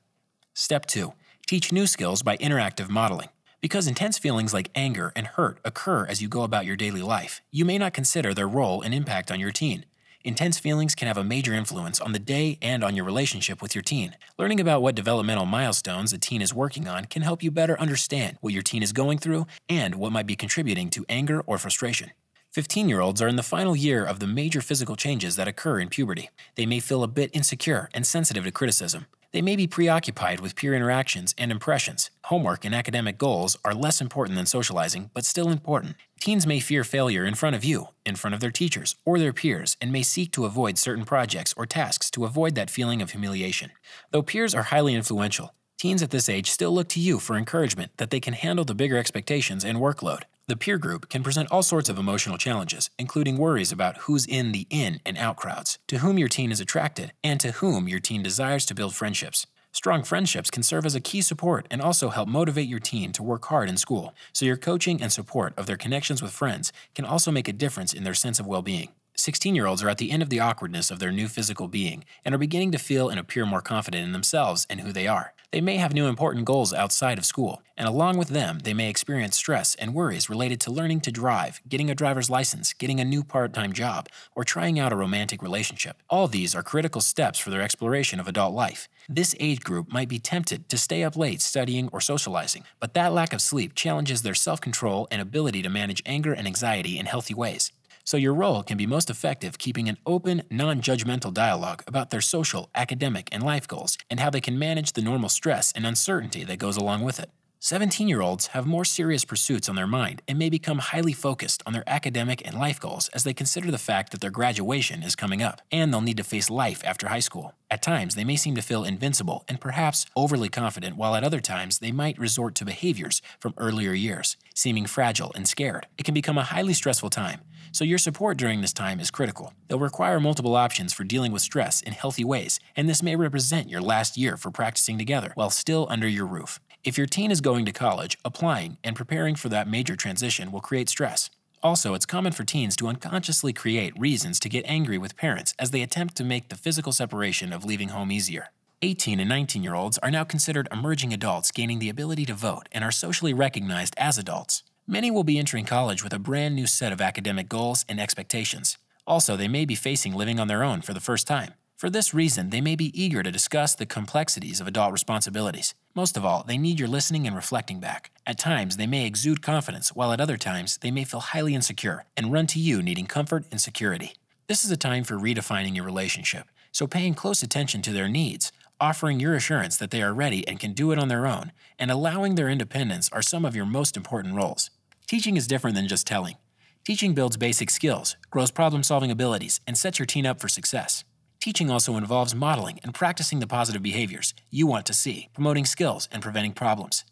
Step 0.54 0.86
2 0.86 1.12
Teach 1.46 1.72
new 1.72 1.86
skills 1.86 2.22
by 2.22 2.36
interactive 2.38 2.88
modeling. 2.88 3.28
Because 3.60 3.86
intense 3.86 4.16
feelings 4.16 4.54
like 4.54 4.70
anger 4.74 5.12
and 5.14 5.26
hurt 5.26 5.58
occur 5.66 6.06
as 6.06 6.22
you 6.22 6.28
go 6.28 6.42
about 6.42 6.64
your 6.64 6.76
daily 6.76 7.02
life, 7.02 7.42
you 7.50 7.66
may 7.66 7.76
not 7.76 7.92
consider 7.92 8.32
their 8.32 8.48
role 8.48 8.80
and 8.80 8.94
impact 8.94 9.30
on 9.30 9.38
your 9.38 9.50
teen. 9.50 9.84
Intense 10.24 10.58
feelings 10.58 10.94
can 10.94 11.08
have 11.08 11.18
a 11.18 11.24
major 11.24 11.52
influence 11.52 12.00
on 12.00 12.12
the 12.12 12.18
day 12.18 12.58
and 12.62 12.82
on 12.82 12.96
your 12.96 13.04
relationship 13.04 13.60
with 13.60 13.74
your 13.74 13.82
teen. 13.82 14.16
Learning 14.38 14.60
about 14.60 14.80
what 14.80 14.94
developmental 14.94 15.44
milestones 15.44 16.12
a 16.14 16.18
teen 16.18 16.40
is 16.40 16.54
working 16.54 16.88
on 16.88 17.04
can 17.04 17.20
help 17.20 17.42
you 17.42 17.50
better 17.50 17.78
understand 17.78 18.38
what 18.40 18.54
your 18.54 18.62
teen 18.62 18.82
is 18.82 18.92
going 18.94 19.18
through 19.18 19.46
and 19.68 19.94
what 19.94 20.12
might 20.12 20.26
be 20.26 20.36
contributing 20.36 20.88
to 20.88 21.04
anger 21.10 21.42
or 21.46 21.58
frustration. 21.58 22.12
15 22.52 22.88
year 22.88 23.00
olds 23.00 23.20
are 23.20 23.28
in 23.28 23.36
the 23.36 23.42
final 23.42 23.76
year 23.76 24.04
of 24.04 24.20
the 24.20 24.26
major 24.26 24.62
physical 24.62 24.96
changes 24.96 25.36
that 25.36 25.48
occur 25.48 25.78
in 25.78 25.90
puberty. 25.90 26.30
They 26.54 26.64
may 26.64 26.80
feel 26.80 27.02
a 27.02 27.08
bit 27.08 27.30
insecure 27.34 27.90
and 27.92 28.06
sensitive 28.06 28.44
to 28.44 28.50
criticism. 28.50 29.06
They 29.32 29.42
may 29.42 29.54
be 29.54 29.68
preoccupied 29.68 30.40
with 30.40 30.56
peer 30.56 30.74
interactions 30.74 31.36
and 31.38 31.52
impressions. 31.52 32.10
Homework 32.24 32.64
and 32.64 32.74
academic 32.74 33.16
goals 33.16 33.56
are 33.64 33.74
less 33.74 34.00
important 34.00 34.36
than 34.36 34.46
socializing, 34.46 35.10
but 35.14 35.24
still 35.24 35.50
important. 35.50 35.94
Teens 36.20 36.48
may 36.48 36.58
fear 36.58 36.82
failure 36.82 37.24
in 37.24 37.36
front 37.36 37.54
of 37.54 37.64
you, 37.64 37.88
in 38.04 38.16
front 38.16 38.34
of 38.34 38.40
their 38.40 38.50
teachers, 38.50 38.96
or 39.04 39.20
their 39.20 39.32
peers, 39.32 39.76
and 39.80 39.92
may 39.92 40.02
seek 40.02 40.32
to 40.32 40.46
avoid 40.46 40.78
certain 40.78 41.04
projects 41.04 41.54
or 41.56 41.64
tasks 41.64 42.10
to 42.10 42.24
avoid 42.24 42.56
that 42.56 42.70
feeling 42.70 43.00
of 43.00 43.12
humiliation. 43.12 43.70
Though 44.10 44.22
peers 44.22 44.52
are 44.52 44.64
highly 44.64 44.96
influential, 44.96 45.54
teens 45.78 46.02
at 46.02 46.10
this 46.10 46.28
age 46.28 46.50
still 46.50 46.72
look 46.72 46.88
to 46.88 47.00
you 47.00 47.20
for 47.20 47.36
encouragement 47.36 47.92
that 47.98 48.10
they 48.10 48.20
can 48.20 48.34
handle 48.34 48.64
the 48.64 48.74
bigger 48.74 48.98
expectations 48.98 49.64
and 49.64 49.78
workload. 49.78 50.22
The 50.50 50.56
peer 50.56 50.78
group 50.78 51.08
can 51.08 51.22
present 51.22 51.48
all 51.52 51.62
sorts 51.62 51.88
of 51.88 51.96
emotional 51.96 52.36
challenges, 52.36 52.90
including 52.98 53.36
worries 53.36 53.70
about 53.70 53.98
who's 53.98 54.26
in 54.26 54.50
the 54.50 54.66
in 54.68 54.98
and 55.06 55.16
out 55.16 55.36
crowds, 55.36 55.78
to 55.86 55.98
whom 55.98 56.18
your 56.18 56.26
teen 56.26 56.50
is 56.50 56.58
attracted, 56.58 57.12
and 57.22 57.38
to 57.38 57.52
whom 57.52 57.86
your 57.86 58.00
teen 58.00 58.20
desires 58.20 58.66
to 58.66 58.74
build 58.74 58.92
friendships. 58.92 59.46
Strong 59.70 60.02
friendships 60.02 60.50
can 60.50 60.64
serve 60.64 60.84
as 60.84 60.96
a 60.96 61.00
key 61.00 61.22
support 61.22 61.68
and 61.70 61.80
also 61.80 62.08
help 62.08 62.28
motivate 62.28 62.66
your 62.66 62.80
teen 62.80 63.12
to 63.12 63.22
work 63.22 63.44
hard 63.44 63.68
in 63.68 63.76
school, 63.76 64.12
so 64.32 64.44
your 64.44 64.56
coaching 64.56 65.00
and 65.00 65.12
support 65.12 65.54
of 65.56 65.66
their 65.66 65.76
connections 65.76 66.20
with 66.20 66.32
friends 66.32 66.72
can 66.96 67.04
also 67.04 67.30
make 67.30 67.46
a 67.46 67.52
difference 67.52 67.92
in 67.92 68.02
their 68.02 68.12
sense 68.12 68.40
of 68.40 68.46
well 68.48 68.60
being. 68.60 68.88
16 69.14 69.54
year 69.54 69.66
olds 69.66 69.84
are 69.84 69.88
at 69.88 69.98
the 69.98 70.10
end 70.10 70.20
of 70.20 70.30
the 70.30 70.40
awkwardness 70.40 70.90
of 70.90 70.98
their 70.98 71.12
new 71.12 71.28
physical 71.28 71.68
being 71.68 72.04
and 72.24 72.34
are 72.34 72.38
beginning 72.38 72.72
to 72.72 72.78
feel 72.78 73.08
and 73.08 73.20
appear 73.20 73.46
more 73.46 73.62
confident 73.62 74.04
in 74.04 74.10
themselves 74.10 74.66
and 74.68 74.80
who 74.80 74.92
they 74.92 75.06
are. 75.06 75.32
They 75.52 75.60
may 75.60 75.78
have 75.78 75.92
new 75.92 76.06
important 76.06 76.44
goals 76.44 76.72
outside 76.72 77.18
of 77.18 77.24
school, 77.24 77.62
and 77.76 77.88
along 77.88 78.18
with 78.18 78.28
them, 78.28 78.60
they 78.60 78.72
may 78.72 78.88
experience 78.88 79.34
stress 79.36 79.74
and 79.74 79.92
worries 79.92 80.30
related 80.30 80.60
to 80.60 80.70
learning 80.70 81.00
to 81.00 81.10
drive, 81.10 81.60
getting 81.68 81.90
a 81.90 81.94
driver's 81.94 82.30
license, 82.30 82.72
getting 82.72 83.00
a 83.00 83.04
new 83.04 83.24
part 83.24 83.52
time 83.52 83.72
job, 83.72 84.08
or 84.36 84.44
trying 84.44 84.78
out 84.78 84.92
a 84.92 84.96
romantic 84.96 85.42
relationship. 85.42 86.04
All 86.08 86.28
these 86.28 86.54
are 86.54 86.62
critical 86.62 87.00
steps 87.00 87.40
for 87.40 87.50
their 87.50 87.62
exploration 87.62 88.20
of 88.20 88.28
adult 88.28 88.54
life. 88.54 88.88
This 89.08 89.34
age 89.40 89.64
group 89.64 89.92
might 89.92 90.08
be 90.08 90.20
tempted 90.20 90.68
to 90.68 90.78
stay 90.78 91.02
up 91.02 91.16
late 91.16 91.40
studying 91.40 91.88
or 91.92 92.00
socializing, 92.00 92.62
but 92.78 92.94
that 92.94 93.12
lack 93.12 93.32
of 93.32 93.42
sleep 93.42 93.74
challenges 93.74 94.22
their 94.22 94.36
self 94.36 94.60
control 94.60 95.08
and 95.10 95.20
ability 95.20 95.62
to 95.62 95.68
manage 95.68 96.00
anger 96.06 96.32
and 96.32 96.46
anxiety 96.46 96.96
in 96.96 97.06
healthy 97.06 97.34
ways 97.34 97.72
so 98.04 98.16
your 98.16 98.34
role 98.34 98.62
can 98.62 98.76
be 98.76 98.86
most 98.86 99.10
effective 99.10 99.58
keeping 99.58 99.88
an 99.88 99.98
open, 100.06 100.42
non 100.50 100.80
judgmental 100.80 101.32
dialogue 101.32 101.82
about 101.86 102.10
their 102.10 102.20
social, 102.20 102.70
academic, 102.74 103.28
and 103.32 103.42
life 103.42 103.66
goals 103.66 103.98
and 104.10 104.20
how 104.20 104.30
they 104.30 104.40
can 104.40 104.58
manage 104.58 104.92
the 104.92 105.02
normal 105.02 105.28
stress 105.28 105.72
and 105.72 105.86
uncertainty 105.86 106.44
that 106.44 106.58
goes 106.58 106.76
along 106.76 107.02
with 107.02 107.18
it. 107.18 107.30
17 107.62 108.08
year 108.08 108.22
olds 108.22 108.48
have 108.48 108.66
more 108.66 108.86
serious 108.86 109.22
pursuits 109.22 109.68
on 109.68 109.76
their 109.76 109.86
mind 109.86 110.22
and 110.26 110.38
may 110.38 110.48
become 110.48 110.78
highly 110.78 111.12
focused 111.12 111.62
on 111.66 111.74
their 111.74 111.84
academic 111.86 112.40
and 112.46 112.58
life 112.58 112.80
goals 112.80 113.08
as 113.08 113.22
they 113.22 113.34
consider 113.34 113.70
the 113.70 113.76
fact 113.76 114.12
that 114.12 114.22
their 114.22 114.30
graduation 114.30 115.02
is 115.02 115.14
coming 115.14 115.42
up 115.42 115.60
and 115.70 115.92
they'll 115.92 116.00
need 116.00 116.16
to 116.16 116.24
face 116.24 116.48
life 116.48 116.82
after 116.86 117.08
high 117.08 117.20
school. 117.20 117.52
At 117.70 117.82
times, 117.82 118.14
they 118.14 118.24
may 118.24 118.36
seem 118.36 118.54
to 118.54 118.62
feel 118.62 118.82
invincible 118.82 119.44
and 119.46 119.60
perhaps 119.60 120.06
overly 120.16 120.48
confident, 120.48 120.96
while 120.96 121.14
at 121.14 121.22
other 121.22 121.38
times, 121.38 121.80
they 121.80 121.92
might 121.92 122.18
resort 122.18 122.54
to 122.56 122.64
behaviors 122.64 123.20
from 123.38 123.52
earlier 123.58 123.92
years, 123.92 124.38
seeming 124.54 124.86
fragile 124.86 125.30
and 125.34 125.46
scared. 125.46 125.86
It 125.98 126.04
can 126.04 126.14
become 126.14 126.38
a 126.38 126.44
highly 126.44 126.72
stressful 126.72 127.10
time, 127.10 127.42
so 127.72 127.84
your 127.84 127.98
support 127.98 128.36
during 128.36 128.60
this 128.60 128.72
time 128.72 129.00
is 129.00 129.10
critical. 129.10 129.52
They'll 129.68 129.78
require 129.78 130.20
multiple 130.20 130.56
options 130.56 130.92
for 130.92 131.04
dealing 131.04 131.32
with 131.32 131.42
stress 131.42 131.80
in 131.80 131.92
healthy 131.92 132.24
ways, 132.24 132.60
and 132.76 132.88
this 132.88 133.02
may 133.02 133.16
represent 133.16 133.68
your 133.68 133.80
last 133.80 134.16
year 134.16 134.36
for 134.36 134.50
practicing 134.50 134.98
together 134.98 135.32
while 135.34 135.50
still 135.50 135.86
under 135.90 136.08
your 136.08 136.26
roof. 136.26 136.60
If 136.82 136.96
your 136.96 137.06
teen 137.06 137.30
is 137.30 137.40
going 137.40 137.66
to 137.66 137.72
college, 137.72 138.18
applying 138.24 138.78
and 138.82 138.96
preparing 138.96 139.34
for 139.34 139.48
that 139.50 139.68
major 139.68 139.96
transition 139.96 140.50
will 140.50 140.60
create 140.60 140.88
stress. 140.88 141.30
Also, 141.62 141.92
it's 141.92 142.06
common 142.06 142.32
for 142.32 142.44
teens 142.44 142.74
to 142.76 142.88
unconsciously 142.88 143.52
create 143.52 143.98
reasons 143.98 144.40
to 144.40 144.48
get 144.48 144.64
angry 144.66 144.96
with 144.96 145.16
parents 145.16 145.54
as 145.58 145.72
they 145.72 145.82
attempt 145.82 146.16
to 146.16 146.24
make 146.24 146.48
the 146.48 146.56
physical 146.56 146.92
separation 146.92 147.52
of 147.52 147.64
leaving 147.64 147.90
home 147.90 148.10
easier. 148.10 148.48
18 148.82 149.20
and 149.20 149.28
19 149.28 149.62
year 149.62 149.74
olds 149.74 149.98
are 149.98 150.10
now 150.10 150.24
considered 150.24 150.68
emerging 150.72 151.12
adults 151.12 151.50
gaining 151.50 151.78
the 151.78 151.90
ability 151.90 152.24
to 152.24 152.32
vote 152.32 152.66
and 152.72 152.82
are 152.82 152.90
socially 152.90 153.34
recognized 153.34 153.94
as 153.98 154.16
adults. 154.16 154.62
Many 154.92 155.08
will 155.08 155.22
be 155.22 155.38
entering 155.38 155.66
college 155.66 156.02
with 156.02 156.12
a 156.12 156.18
brand 156.18 156.56
new 156.56 156.66
set 156.66 156.90
of 156.90 157.00
academic 157.00 157.48
goals 157.48 157.84
and 157.88 158.00
expectations. 158.00 158.76
Also, 159.06 159.36
they 159.36 159.46
may 159.46 159.64
be 159.64 159.76
facing 159.76 160.12
living 160.12 160.40
on 160.40 160.48
their 160.48 160.64
own 160.64 160.80
for 160.80 160.92
the 160.92 160.98
first 160.98 161.28
time. 161.28 161.54
For 161.76 161.88
this 161.88 162.12
reason, 162.12 162.50
they 162.50 162.60
may 162.60 162.74
be 162.74 162.90
eager 163.00 163.22
to 163.22 163.30
discuss 163.30 163.76
the 163.76 163.86
complexities 163.86 164.60
of 164.60 164.66
adult 164.66 164.90
responsibilities. 164.90 165.76
Most 165.94 166.16
of 166.16 166.24
all, 166.24 166.42
they 166.42 166.58
need 166.58 166.80
your 166.80 166.88
listening 166.88 167.28
and 167.28 167.36
reflecting 167.36 167.78
back. 167.78 168.10
At 168.26 168.36
times, 168.36 168.78
they 168.78 168.88
may 168.88 169.06
exude 169.06 169.42
confidence, 169.42 169.94
while 169.94 170.12
at 170.12 170.20
other 170.20 170.36
times, 170.36 170.76
they 170.78 170.90
may 170.90 171.04
feel 171.04 171.20
highly 171.20 171.54
insecure 171.54 172.06
and 172.16 172.32
run 172.32 172.48
to 172.48 172.58
you 172.58 172.82
needing 172.82 173.06
comfort 173.06 173.44
and 173.52 173.60
security. 173.60 174.14
This 174.48 174.64
is 174.64 174.72
a 174.72 174.76
time 174.76 175.04
for 175.04 175.14
redefining 175.14 175.76
your 175.76 175.84
relationship, 175.84 176.48
so 176.72 176.88
paying 176.88 177.14
close 177.14 177.44
attention 177.44 177.80
to 177.82 177.92
their 177.92 178.08
needs, 178.08 178.50
offering 178.80 179.20
your 179.20 179.36
assurance 179.36 179.76
that 179.76 179.92
they 179.92 180.02
are 180.02 180.12
ready 180.12 180.46
and 180.48 180.58
can 180.58 180.72
do 180.72 180.90
it 180.90 180.98
on 180.98 181.06
their 181.06 181.28
own, 181.28 181.52
and 181.78 181.92
allowing 181.92 182.34
their 182.34 182.48
independence 182.48 183.08
are 183.12 183.22
some 183.22 183.44
of 183.44 183.54
your 183.54 183.66
most 183.66 183.96
important 183.96 184.34
roles. 184.34 184.68
Teaching 185.10 185.36
is 185.36 185.48
different 185.48 185.74
than 185.74 185.88
just 185.88 186.06
telling. 186.06 186.36
Teaching 186.84 187.14
builds 187.14 187.36
basic 187.36 187.68
skills, 187.68 188.16
grows 188.30 188.52
problem 188.52 188.84
solving 188.84 189.10
abilities, 189.10 189.60
and 189.66 189.76
sets 189.76 189.98
your 189.98 190.06
teen 190.06 190.24
up 190.24 190.40
for 190.40 190.46
success. 190.46 191.02
Teaching 191.40 191.68
also 191.68 191.96
involves 191.96 192.32
modeling 192.32 192.78
and 192.84 192.94
practicing 192.94 193.40
the 193.40 193.48
positive 193.48 193.82
behaviors 193.82 194.34
you 194.52 194.68
want 194.68 194.86
to 194.86 194.92
see, 194.94 195.28
promoting 195.34 195.64
skills 195.64 196.08
and 196.12 196.22
preventing 196.22 196.52
problems. 196.52 197.02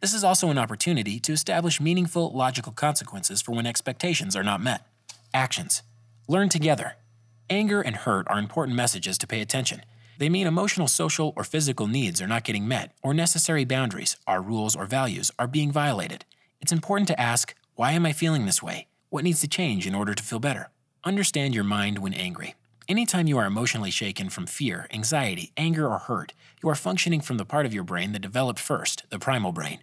This 0.00 0.14
is 0.14 0.22
also 0.22 0.50
an 0.50 0.56
opportunity 0.56 1.18
to 1.18 1.32
establish 1.32 1.80
meaningful, 1.80 2.30
logical 2.32 2.70
consequences 2.70 3.42
for 3.42 3.50
when 3.50 3.66
expectations 3.66 4.36
are 4.36 4.44
not 4.44 4.60
met. 4.60 4.86
Actions. 5.34 5.82
Learn 6.28 6.48
together. 6.48 6.92
Anger 7.50 7.80
and 7.80 7.96
hurt 7.96 8.28
are 8.30 8.38
important 8.38 8.76
messages 8.76 9.18
to 9.18 9.26
pay 9.26 9.40
attention. 9.40 9.82
They 10.16 10.28
mean 10.28 10.46
emotional, 10.46 10.86
social, 10.86 11.32
or 11.34 11.42
physical 11.42 11.88
needs 11.88 12.22
are 12.22 12.28
not 12.28 12.44
getting 12.44 12.68
met, 12.68 12.92
or 13.02 13.12
necessary 13.12 13.64
boundaries, 13.64 14.16
our 14.28 14.40
rules, 14.40 14.76
or 14.76 14.86
values 14.86 15.32
are 15.40 15.48
being 15.48 15.72
violated. 15.72 16.24
It's 16.62 16.72
important 16.72 17.08
to 17.08 17.20
ask, 17.20 17.56
why 17.74 17.90
am 17.90 18.06
I 18.06 18.12
feeling 18.12 18.46
this 18.46 18.62
way? 18.62 18.86
What 19.10 19.24
needs 19.24 19.40
to 19.40 19.48
change 19.48 19.84
in 19.84 19.96
order 19.96 20.14
to 20.14 20.22
feel 20.22 20.38
better? 20.38 20.70
Understand 21.02 21.56
your 21.56 21.64
mind 21.64 21.98
when 21.98 22.14
angry. 22.14 22.54
Anytime 22.88 23.26
you 23.26 23.36
are 23.38 23.46
emotionally 23.46 23.90
shaken 23.90 24.28
from 24.28 24.46
fear, 24.46 24.86
anxiety, 24.92 25.50
anger, 25.56 25.88
or 25.88 25.98
hurt, 25.98 26.34
you 26.62 26.68
are 26.68 26.76
functioning 26.76 27.20
from 27.20 27.36
the 27.36 27.44
part 27.44 27.66
of 27.66 27.74
your 27.74 27.82
brain 27.82 28.12
that 28.12 28.20
developed 28.20 28.60
first, 28.60 29.02
the 29.10 29.18
primal 29.18 29.50
brain. 29.50 29.80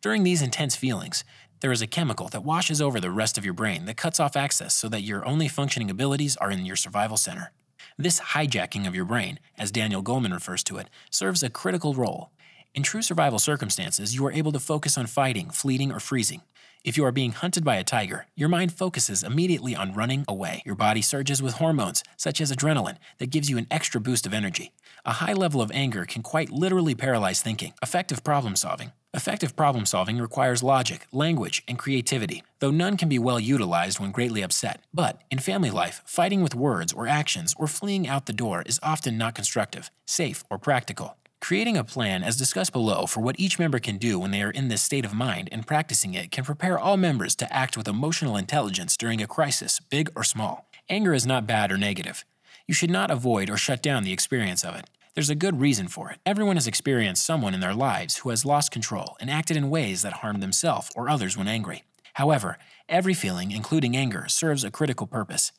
During 0.00 0.22
these 0.22 0.40
intense 0.40 0.76
feelings, 0.76 1.24
there 1.62 1.72
is 1.72 1.82
a 1.82 1.88
chemical 1.88 2.28
that 2.28 2.44
washes 2.44 2.80
over 2.80 3.00
the 3.00 3.10
rest 3.10 3.36
of 3.36 3.44
your 3.44 3.54
brain 3.54 3.86
that 3.86 3.96
cuts 3.96 4.20
off 4.20 4.36
access 4.36 4.72
so 4.72 4.88
that 4.88 5.02
your 5.02 5.26
only 5.26 5.48
functioning 5.48 5.90
abilities 5.90 6.36
are 6.36 6.52
in 6.52 6.64
your 6.64 6.76
survival 6.76 7.16
center. 7.16 7.50
This 7.98 8.20
hijacking 8.20 8.86
of 8.86 8.94
your 8.94 9.04
brain, 9.04 9.40
as 9.58 9.72
Daniel 9.72 10.02
Goleman 10.02 10.32
refers 10.32 10.62
to 10.64 10.78
it, 10.78 10.90
serves 11.10 11.42
a 11.42 11.50
critical 11.50 11.92
role. 11.92 12.30
In 12.72 12.84
true 12.84 13.02
survival 13.02 13.40
circumstances, 13.40 14.14
you 14.14 14.24
are 14.26 14.32
able 14.32 14.52
to 14.52 14.60
focus 14.60 14.96
on 14.96 15.06
fighting, 15.06 15.50
fleeing, 15.50 15.90
or 15.90 15.98
freezing. 15.98 16.42
If 16.84 16.96
you 16.96 17.04
are 17.04 17.12
being 17.12 17.32
hunted 17.32 17.64
by 17.64 17.76
a 17.76 17.84
tiger, 17.84 18.26
your 18.36 18.48
mind 18.48 18.72
focuses 18.72 19.24
immediately 19.24 19.74
on 19.74 19.92
running 19.92 20.24
away. 20.28 20.62
Your 20.64 20.76
body 20.76 21.02
surges 21.02 21.42
with 21.42 21.54
hormones, 21.54 22.04
such 22.16 22.40
as 22.40 22.52
adrenaline, 22.52 22.96
that 23.18 23.30
gives 23.30 23.50
you 23.50 23.58
an 23.58 23.66
extra 23.72 24.00
boost 24.00 24.24
of 24.24 24.32
energy. 24.32 24.72
A 25.04 25.14
high 25.14 25.32
level 25.32 25.60
of 25.60 25.72
anger 25.72 26.04
can 26.04 26.22
quite 26.22 26.50
literally 26.50 26.94
paralyze 26.94 27.42
thinking. 27.42 27.74
Effective 27.82 28.22
problem 28.22 28.54
solving. 28.54 28.92
Effective 29.12 29.56
problem 29.56 29.84
solving 29.84 30.18
requires 30.18 30.62
logic, 30.62 31.06
language, 31.10 31.64
and 31.66 31.76
creativity, 31.78 32.44
though 32.60 32.70
none 32.70 32.96
can 32.96 33.08
be 33.08 33.18
well 33.18 33.40
utilized 33.40 33.98
when 33.98 34.12
greatly 34.12 34.42
upset. 34.42 34.84
But 34.94 35.22
in 35.30 35.40
family 35.40 35.70
life, 35.70 36.02
fighting 36.06 36.40
with 36.40 36.54
words 36.54 36.92
or 36.92 37.08
actions 37.08 37.52
or 37.58 37.66
fleeing 37.66 38.06
out 38.06 38.26
the 38.26 38.32
door 38.32 38.62
is 38.64 38.78
often 38.82 39.18
not 39.18 39.34
constructive, 39.34 39.90
safe, 40.06 40.44
or 40.48 40.58
practical. 40.58 41.16
Creating 41.40 41.76
a 41.76 41.82
plan, 41.82 42.22
as 42.22 42.36
discussed 42.36 42.72
below, 42.72 43.06
for 43.06 43.20
what 43.20 43.40
each 43.40 43.58
member 43.58 43.78
can 43.78 43.96
do 43.96 44.18
when 44.18 44.30
they 44.30 44.42
are 44.42 44.50
in 44.50 44.68
this 44.68 44.82
state 44.82 45.04
of 45.06 45.14
mind 45.14 45.48
and 45.50 45.66
practicing 45.66 46.14
it 46.14 46.30
can 46.30 46.44
prepare 46.44 46.78
all 46.78 46.96
members 46.96 47.34
to 47.34 47.52
act 47.52 47.76
with 47.76 47.88
emotional 47.88 48.36
intelligence 48.36 48.96
during 48.96 49.22
a 49.22 49.26
crisis, 49.26 49.80
big 49.80 50.10
or 50.14 50.22
small. 50.22 50.68
Anger 50.88 51.14
is 51.14 51.26
not 51.26 51.46
bad 51.46 51.72
or 51.72 51.78
negative. 51.78 52.24
You 52.68 52.74
should 52.74 52.90
not 52.90 53.10
avoid 53.10 53.48
or 53.48 53.56
shut 53.56 53.82
down 53.82 54.04
the 54.04 54.12
experience 54.12 54.64
of 54.64 54.76
it. 54.76 54.88
There's 55.14 55.30
a 55.30 55.34
good 55.34 55.60
reason 55.60 55.88
for 55.88 56.10
it. 56.10 56.18
Everyone 56.24 56.56
has 56.56 56.68
experienced 56.68 57.24
someone 57.24 57.54
in 57.54 57.60
their 57.60 57.74
lives 57.74 58.18
who 58.18 58.30
has 58.30 58.44
lost 58.44 58.70
control 58.70 59.16
and 59.18 59.30
acted 59.30 59.56
in 59.56 59.70
ways 59.70 60.02
that 60.02 60.14
harmed 60.14 60.42
themselves 60.42 60.90
or 60.94 61.08
others 61.08 61.36
when 61.36 61.48
angry. 61.48 61.82
However, 62.14 62.58
every 62.88 63.14
feeling, 63.14 63.50
including 63.50 63.96
anger, 63.96 64.26
serves 64.28 64.62
a 64.62 64.70
critical 64.70 65.06
purpose. 65.06 65.52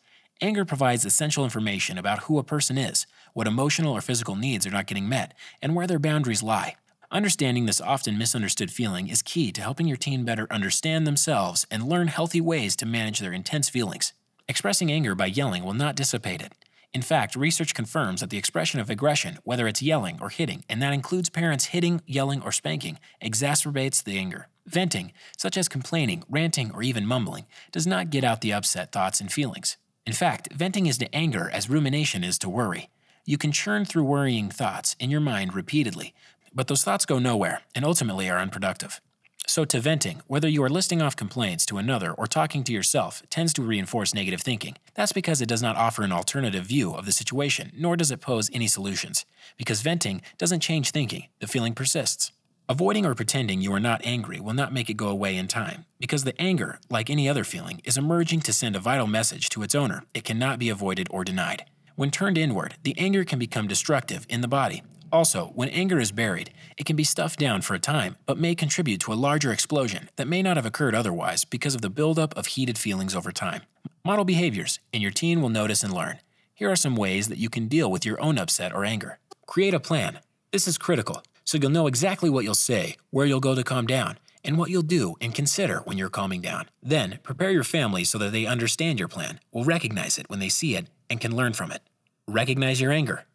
Anger 0.44 0.66
provides 0.66 1.06
essential 1.06 1.44
information 1.44 2.00
about 2.00 2.24
who 2.24 2.40
a 2.40 2.44
person 2.44 2.76
is, 2.76 3.06
what 3.34 3.46
emotional 3.46 3.94
or 3.94 4.02
physical 4.02 4.36
needs 4.36 4.66
are 4.66 4.72
not 4.72 4.88
getting 4.88 5.08
met, 5.08 5.36
and 5.62 5.76
where 5.76 5.86
their 5.86 6.00
boundaries 6.00 6.42
lie. 6.42 6.78
Understanding 7.12 7.68
this 7.68 7.80
often 7.80 8.18
misunderstood 8.18 8.72
feeling 8.72 9.08
is 9.08 9.22
key 9.22 9.52
to 9.52 9.62
helping 9.62 9.88
your 9.88 9.98
teen 9.98 10.26
better 10.26 10.48
understand 10.50 11.06
themselves 11.06 11.68
and 11.70 11.88
learn 11.88 12.08
healthy 12.08 12.42
ways 12.42 12.76
to 12.78 12.88
manage 12.88 13.20
their 13.20 13.34
intense 13.34 13.70
feelings. 13.70 14.14
Expressing 14.48 14.92
anger 14.92 15.14
by 15.14 15.28
yelling 15.28 15.64
will 15.64 15.76
not 15.76 15.96
dissipate 15.96 16.42
it. 16.42 16.54
In 16.92 17.04
fact, 17.04 17.36
research 17.36 17.76
confirms 17.76 18.22
that 18.22 18.32
the 18.32 18.40
expression 18.40 18.80
of 18.80 18.90
aggression, 18.90 19.38
whether 19.44 19.68
it's 19.68 19.84
yelling 19.84 20.18
or 20.20 20.30
hitting, 20.30 20.66
and 20.68 20.82
that 20.82 20.92
includes 20.92 21.30
parents 21.30 21.66
hitting, 21.66 22.02
yelling, 22.08 22.42
or 22.42 22.52
spanking, 22.52 22.98
exacerbates 23.24 24.04
the 24.04 24.18
anger. 24.18 24.48
Venting, 24.66 25.14
such 25.38 25.56
as 25.56 25.70
complaining, 25.70 26.24
ranting, 26.28 26.72
or 26.72 26.82
even 26.82 27.06
mumbling, 27.06 27.46
does 27.72 27.86
not 27.86 28.10
get 28.10 28.24
out 28.24 28.42
the 28.42 28.54
upset 28.54 28.92
thoughts 28.92 29.22
and 29.22 29.32
feelings. 29.32 29.78
In 30.06 30.14
fact, 30.14 30.52
venting 30.54 30.88
is 30.88 30.98
to 30.98 31.16
anger 31.16 31.50
as 31.52 31.70
rumination 31.70 32.24
is 32.24 32.40
to 32.40 32.50
worry. 32.50 32.90
You 33.26 33.38
can 33.38 33.52
churn 33.52 33.86
through 33.86 34.04
worrying 34.04 34.50
thoughts 34.50 34.96
in 35.00 35.12
your 35.12 35.22
mind 35.22 35.54
repeatedly, 35.54 36.14
but 36.54 36.68
those 36.68 36.84
thoughts 36.84 37.06
go 37.06 37.20
nowhere 37.20 37.62
and 37.76 37.86
ultimately 37.86 38.30
are 38.30 38.40
unproductive. 38.40 39.00
So, 39.48 39.66
to 39.66 39.80
venting, 39.80 40.22
whether 40.28 40.48
you 40.48 40.64
are 40.64 40.70
listing 40.70 41.02
off 41.02 41.16
complaints 41.16 41.66
to 41.68 41.78
another 41.78 42.14
or 42.14 42.26
talking 42.26 42.64
to 42.64 42.74
yourself, 42.74 43.22
tends 43.30 43.54
to 43.54 43.62
reinforce 43.62 44.14
negative 44.14 44.42
thinking. 44.42 44.78
That's 44.94 45.12
because 45.12 45.42
it 45.42 45.50
does 45.50 45.62
not 45.62 45.76
offer 45.76 46.04
an 46.04 46.12
alternative 46.12 46.66
view 46.66 46.94
of 46.94 47.06
the 47.06 47.12
situation, 47.12 47.72
nor 47.76 47.98
does 47.98 48.12
it 48.12 48.22
pose 48.22 48.50
any 48.54 48.68
solutions. 48.68 49.26
Because 49.58 49.82
venting 49.82 50.22
doesn't 50.38 50.62
change 50.62 50.92
thinking, 50.92 51.28
the 51.40 51.48
feeling 51.48 51.74
persists. 51.74 52.32
Avoiding 52.72 53.06
or 53.06 53.16
pretending 53.16 53.60
you 53.60 53.74
are 53.74 53.82
not 53.82 54.00
angry 54.06 54.40
will 54.40 54.54
not 54.54 54.72
make 54.72 54.90
it 54.90 54.96
go 54.96 55.10
away 55.10 55.36
in 55.36 55.50
time, 55.50 55.84
because 56.00 56.24
the 56.24 56.42
anger, 56.42 56.80
like 56.90 57.10
any 57.10 57.28
other 57.28 57.44
feeling, 57.44 57.82
is 57.84 57.98
emerging 57.98 58.40
to 58.40 58.54
send 58.54 58.78
a 58.78 58.80
vital 58.80 59.08
message 59.08 59.50
to 59.50 59.62
its 59.62 59.76
owner. 59.76 60.06
It 60.14 60.24
cannot 60.24 60.58
be 60.58 60.70
avoided 60.70 61.10
or 61.12 61.26
denied. 61.26 61.66
When 61.98 62.12
turned 62.12 62.38
inward, 62.38 62.76
the 62.84 62.98
anger 62.98 63.26
can 63.26 63.40
become 63.40 63.68
destructive 63.68 64.26
in 64.30 64.40
the 64.40 64.48
body. 64.48 64.84
Also, 65.12 65.52
when 65.54 65.68
anger 65.68 66.00
is 66.00 66.14
buried, 66.14 66.54
it 66.78 66.86
can 66.86 66.96
be 66.96 67.04
stuffed 67.04 67.38
down 67.38 67.62
for 67.62 67.74
a 67.74 67.88
time, 67.94 68.16
but 68.26 68.38
may 68.38 68.56
contribute 68.56 69.02
to 69.02 69.12
a 69.12 69.20
larger 69.28 69.52
explosion 69.52 70.10
that 70.16 70.30
may 70.30 70.42
not 70.42 70.56
have 70.56 70.66
occurred 70.66 70.96
otherwise 70.96 71.44
because 71.44 71.76
of 71.76 71.82
the 71.82 71.90
buildup 71.90 72.34
of 72.38 72.46
heated 72.46 72.78
feelings 72.78 73.14
over 73.14 73.34
time. 73.34 73.64
Model 74.06 74.24
behaviors, 74.24 74.80
and 74.94 75.04
your 75.04 75.12
teen 75.12 75.42
will 75.42 75.50
notice 75.50 75.84
and 75.84 75.92
learn. 75.94 76.20
Here 76.54 76.72
are 76.72 76.78
some 76.78 76.96
ways 76.96 77.28
that 77.28 77.38
you 77.38 77.50
can 77.50 77.68
deal 77.68 77.92
with 77.92 78.06
your 78.06 78.22
own 78.22 78.38
upset 78.38 78.72
or 78.72 78.86
anger. 78.86 79.20
Create 79.46 79.74
a 79.74 79.80
plan. 79.82 80.20
This 80.54 80.70
is 80.70 80.78
critical 80.78 81.22
so 81.52 81.58
you'll 81.58 81.70
know 81.70 81.88
exactly 81.88 82.30
what 82.30 82.46
you'll 82.46 82.56
say, 82.56 82.96
where 83.10 83.26
you'll 83.26 83.42
go 83.42 83.54
to 83.56 83.62
calm 83.62 83.86
down, 83.86 84.18
and 84.42 84.58
what 84.58 84.70
you'll 84.70 84.82
do 84.82 85.16
and 85.20 85.36
consider 85.36 85.80
when 85.80 85.98
you're 85.98 86.10
calming 86.10 86.40
down. 86.40 86.70
Then, 86.82 87.20
prepare 87.24 87.52
your 87.52 87.66
family 87.66 88.06
so 88.06 88.18
that 88.20 88.32
they 88.32 88.46
understand 88.46 89.00
your 89.00 89.10
plan, 89.10 89.42
will 89.52 89.66
recognize 89.66 90.18
it 90.18 90.30
when 90.30 90.40
they 90.40 90.48
see 90.48 90.78
it, 90.78 90.88
and 91.10 91.20
can 91.20 91.36
learn 91.36 91.52
from 91.52 91.74
it. 91.74 91.82
Recognize 92.26 92.80
your 92.80 92.94
anger. 92.94 93.26